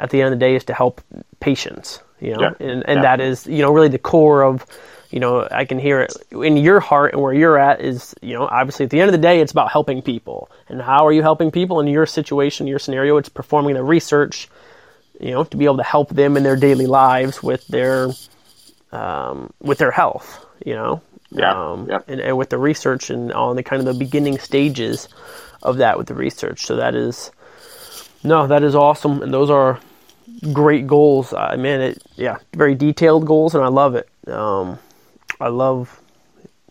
[0.00, 1.00] at the end of the day is to help
[1.40, 2.54] patients, you know, Yeah.
[2.60, 3.02] and, and Yeah.
[3.02, 4.64] that is, you know, really the core of,
[5.10, 8.34] you know, I can hear it in your heart and where you're at is, you
[8.34, 10.50] know, obviously at the end of the day, it's about helping people.
[10.68, 13.16] And how are you helping people in your situation, your scenario?
[13.16, 14.48] It's performing the research,
[15.20, 18.08] you know, to be able to help them in their daily lives with their,
[18.92, 22.00] um, with their health, you know, Yeah, um, yeah.
[22.08, 25.08] and, and with the research and on the kind of the beginning stages
[25.62, 26.66] of that with the research.
[26.66, 27.30] So that is,
[28.22, 29.22] no, that is awesome.
[29.22, 29.80] And those are
[30.52, 31.32] great goals.
[31.32, 34.08] I mean, it, yeah, very detailed goals, and I love it.
[34.28, 34.78] Um,
[35.40, 36.00] I love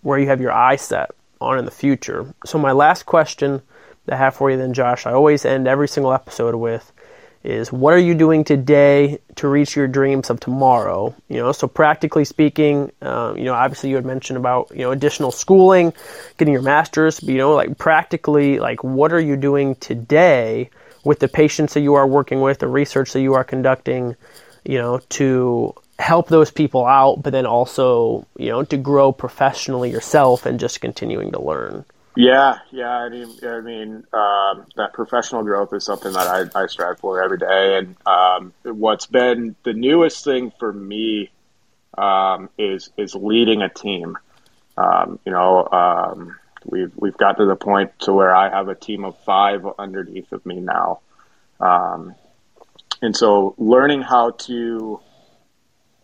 [0.01, 2.33] where you have your eye set on in the future.
[2.45, 3.61] So my last question
[4.05, 6.91] that I have for you then, Josh, I always end every single episode with
[7.47, 11.15] is what are you doing today to reach your dreams of tomorrow?
[11.29, 14.91] You know, so practically speaking, um, you know, obviously you had mentioned about, you know,
[14.91, 15.93] additional schooling,
[16.37, 20.69] getting your master's, but, you know, like practically, like what are you doing today
[21.05, 24.15] with the patients that you are working with, the research that you are conducting,
[24.65, 29.89] you know, to help those people out, but then also, you know, to grow professionally
[29.89, 31.85] yourself and just continuing to learn.
[32.17, 32.89] Yeah, yeah.
[32.89, 37.21] I mean, I mean, um, that professional growth is something that I, I strive for
[37.23, 37.77] every day.
[37.77, 41.29] And um, what's been the newest thing for me
[41.95, 44.17] um, is is leading a team.
[44.77, 48.75] Um, you know, um, we've we've got to the point to where I have a
[48.75, 51.01] team of five underneath of me now,
[51.59, 52.15] um,
[52.99, 54.99] and so learning how to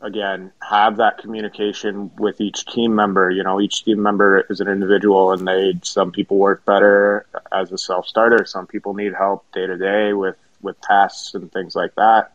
[0.03, 3.31] again have that communication with each team member.
[3.31, 7.71] You know each team member is an individual and they some people work better as
[7.71, 8.45] a self-starter.
[8.45, 12.33] Some people need help day to day with with tasks and things like that.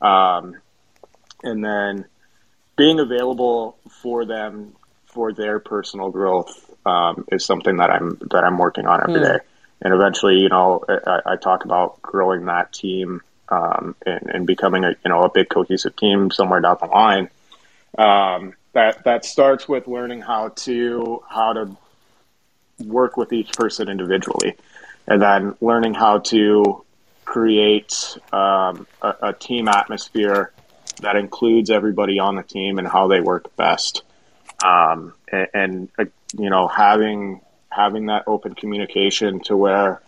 [0.00, 0.56] Um,
[1.42, 2.06] and then
[2.76, 4.74] being available for them
[5.06, 9.38] for their personal growth um, is something that i'm that i'm working on every day.
[9.82, 13.22] And eventually you know I, I talk about growing that team
[13.52, 17.28] um, and, and becoming a you know a big cohesive team somewhere down the line.
[17.98, 21.76] Um, that that starts with learning how to how to
[22.84, 24.56] work with each person individually,
[25.06, 26.84] and then learning how to
[27.24, 30.52] create um, a, a team atmosphere
[31.00, 34.02] that includes everybody on the team and how they work best.
[34.64, 36.04] Um, and, and uh,
[36.38, 40.00] you know having having that open communication to where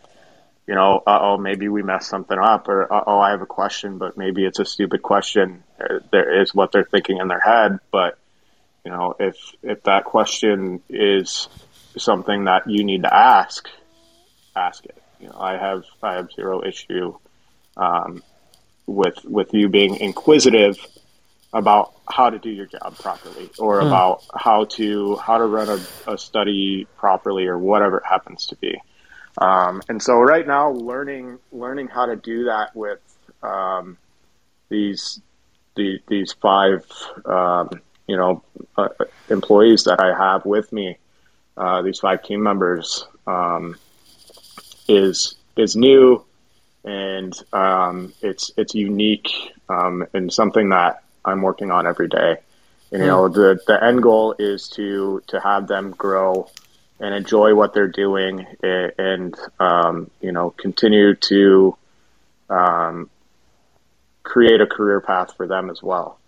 [0.66, 3.46] you know, uh oh, maybe we messed something up, or uh oh, I have a
[3.46, 5.62] question, but maybe it's a stupid question.
[5.78, 8.18] Uh, There is what they're thinking in their head, but
[8.84, 11.48] you know, if if that question is
[11.96, 13.68] something that you need to ask,
[14.54, 15.00] ask it.
[15.20, 17.16] You know, I have I have zero issue
[17.76, 18.22] um,
[18.86, 20.78] with with you being inquisitive
[21.52, 26.12] about how to do your job properly, or about how to how to run a,
[26.12, 28.80] a study properly, or whatever it happens to be.
[29.39, 33.01] Um, and so right now, learning learning how to do that with
[33.43, 33.99] um,
[34.68, 35.20] these
[35.76, 36.85] the, these five
[37.24, 37.70] um,
[38.07, 38.43] you know
[38.76, 38.89] uh,
[39.28, 40.99] employees that I have with me,
[41.57, 43.76] uh, these five team members, um,
[44.89, 46.24] is is new
[46.85, 49.30] and um, it's it's unique
[49.68, 52.37] um, and something that I'm working on every day.
[52.93, 56.49] And you know, the the end goal is to to have them grow
[57.05, 61.76] and enjoy what they're doing and, um, you know continue to
[62.48, 63.11] um,
[64.22, 66.18] create a career path for them as well.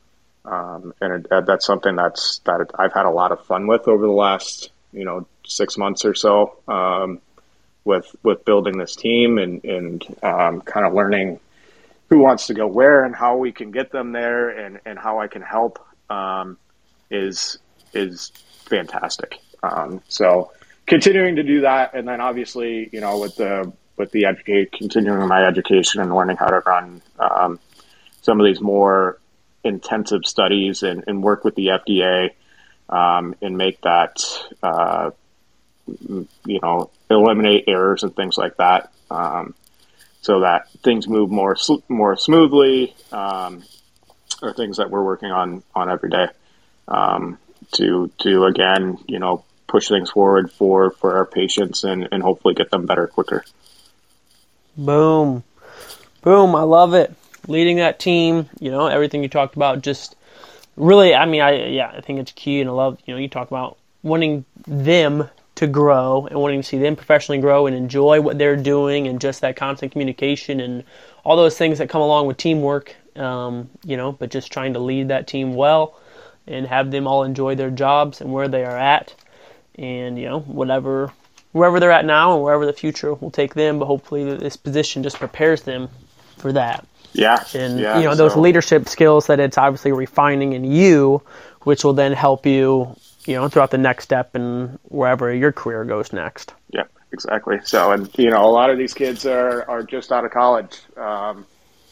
[0.45, 4.07] Um, and it, that's something that's that I've had a lot of fun with over
[4.07, 7.20] the last you know six months or so um,
[7.85, 11.41] with with building this team and and um, kind of learning
[12.11, 15.20] who wants to go where and how we can get them there and, and how
[15.20, 16.59] I can help um,
[17.11, 17.59] is
[17.95, 18.31] is
[18.66, 19.39] fantastic.
[19.62, 20.53] Um, so
[20.87, 25.26] continuing to do that, and then obviously, you know, with the with the educate, continuing
[25.26, 27.59] my education and learning how to run um,
[28.20, 29.18] some of these more
[29.64, 32.30] intensive studies and, and work with the FDA
[32.89, 34.22] um, and make that,
[34.62, 35.11] uh,
[35.87, 39.55] you know, eliminate errors and things like that, um,
[40.20, 41.57] so that things move more
[41.89, 42.95] more smoothly.
[43.12, 43.62] Um,
[44.43, 46.26] are things that we're working on on every day
[46.89, 47.39] um,
[47.72, 52.55] to to again, you know, push things forward for for our patients and and hopefully
[52.55, 53.45] get them better quicker.
[54.77, 55.43] Boom.
[56.23, 56.55] Boom.
[56.55, 57.14] I love it.
[57.49, 60.17] Leading that team, you know, everything you talked about just
[60.77, 63.29] really I mean I yeah, I think it's key and I love, you know, you
[63.29, 68.21] talk about wanting them to grow and wanting to see them professionally grow and enjoy
[68.21, 70.85] what they're doing and just that constant communication and
[71.25, 72.95] all those things that come along with teamwork.
[73.17, 75.99] Um, you know, but just trying to lead that team well
[76.47, 79.14] and have them all enjoy their jobs and where they are at,
[79.77, 81.12] and you know whatever
[81.53, 83.79] wherever they're at now and wherever the future will take them.
[83.79, 85.89] But hopefully, this position just prepares them
[86.39, 86.87] for that.
[87.12, 91.22] Yeah, And yeah, you know those so- leadership skills that it's obviously refining in you,
[91.62, 95.85] which will then help you, you know, throughout the next step and wherever your career
[95.85, 96.53] goes next.
[96.70, 97.59] Yeah, exactly.
[97.64, 100.79] So, and you know, a lot of these kids are are just out of college.
[100.97, 101.47] Um,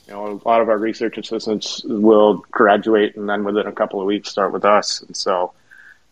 [0.06, 4.02] you know, a lot of our research assistants will graduate and then within a couple
[4.02, 5.00] of weeks start with us.
[5.00, 5.54] And so,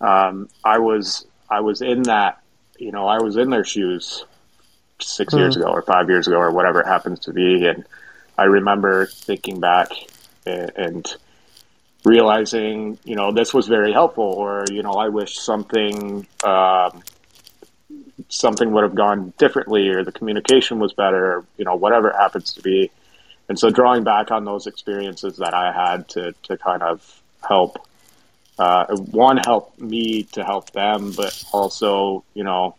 [0.00, 2.40] um, I was I was in that.
[2.78, 4.24] You know, I was in their shoes
[4.98, 7.84] six years ago or five years ago or whatever it happens to be, and
[8.38, 9.88] I remember thinking back
[10.46, 11.16] and, and
[12.04, 16.26] realizing, you know, this was very helpful, or you know, I wish something.
[16.42, 17.02] Um,
[18.28, 22.16] something would have gone differently or the communication was better or, you know whatever it
[22.16, 22.90] happens to be
[23.48, 27.78] and so drawing back on those experiences that i had to, to kind of help
[28.58, 32.74] uh, one help me to help them but also you know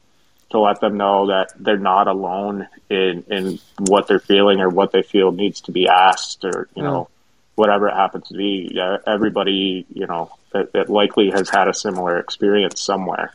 [0.54, 4.92] to let them know that they're not alone in, in what they're feeling or what
[4.92, 7.10] they feel needs to be asked or you know
[7.56, 8.80] whatever it happens to be.
[9.08, 13.34] Everybody you know that, that likely has had a similar experience somewhere.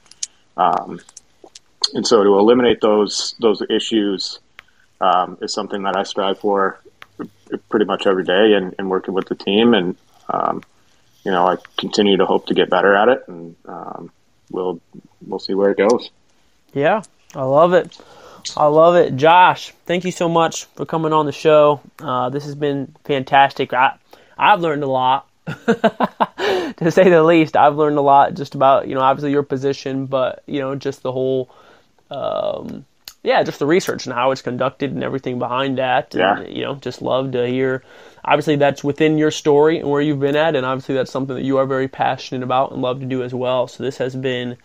[0.56, 1.00] Um,
[1.92, 4.38] and so to eliminate those those issues
[5.00, 6.80] um, is something that I strive for
[7.68, 9.96] pretty much every day and, and working with the team and
[10.28, 10.62] um,
[11.24, 14.10] you know I continue to hope to get better at it and um,
[14.50, 14.80] we'll
[15.26, 16.10] we'll see where it goes
[16.72, 17.02] Yeah,
[17.34, 17.98] I love it.
[18.56, 19.16] I love it.
[19.16, 21.80] Josh, thank you so much for coming on the show.
[21.98, 23.72] Uh, this has been fantastic.
[23.74, 23.98] I,
[24.38, 27.56] I've learned a lot, to say the least.
[27.56, 31.02] I've learned a lot just about, you know, obviously your position, but, you know, just
[31.02, 31.50] the whole,
[32.10, 32.86] um,
[33.22, 36.14] yeah, just the research and how it's conducted and everything behind that.
[36.14, 36.48] And, Yeah.
[36.48, 37.82] you know, just love to hear.
[38.28, 41.44] Obviously, that's within your story and where you've been at, and obviously that's something that
[41.44, 43.66] you are very passionate about and love to do as well.
[43.68, 44.56] So this has been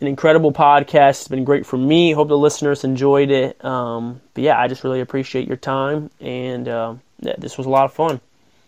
[0.00, 1.20] an incredible podcast.
[1.20, 2.12] It's been great for me.
[2.12, 3.64] Hope the listeners enjoyed it.
[3.64, 7.70] Um, but yeah, I just really appreciate your time, and um yeah, this was a
[7.70, 8.20] lot of fun.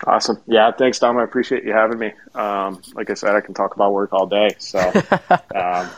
[0.07, 3.55] awesome yeah thanks Dom I appreciate you having me um, like I said I can
[3.55, 4.78] talk about work all day so
[5.55, 5.91] um,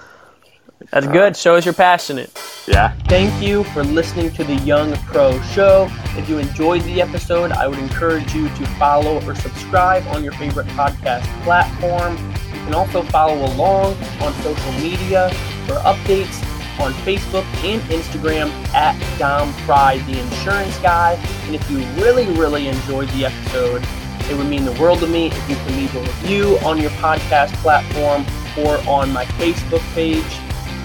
[0.91, 1.37] That's good.
[1.37, 2.31] Shows you're passionate.
[2.67, 5.89] yeah Thank you for listening to the Young Pro Show.
[6.17, 10.33] If you enjoyed the episode, I would encourage you to follow or subscribe on your
[10.33, 12.17] favorite podcast platform.
[12.47, 15.31] You can also follow along on social media
[15.67, 16.43] for updates
[16.81, 21.15] on Facebook and Instagram at Dom Fry, the insurance guy.
[21.45, 23.83] And if you really, really enjoyed the episode,
[24.31, 26.91] it would mean the world to me if you can leave a review on your
[26.93, 28.25] podcast platform
[28.65, 30.25] or on my Facebook page.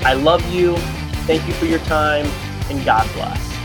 [0.05, 0.77] I love you.
[1.25, 2.25] Thank you for your time,
[2.69, 3.56] and God bless.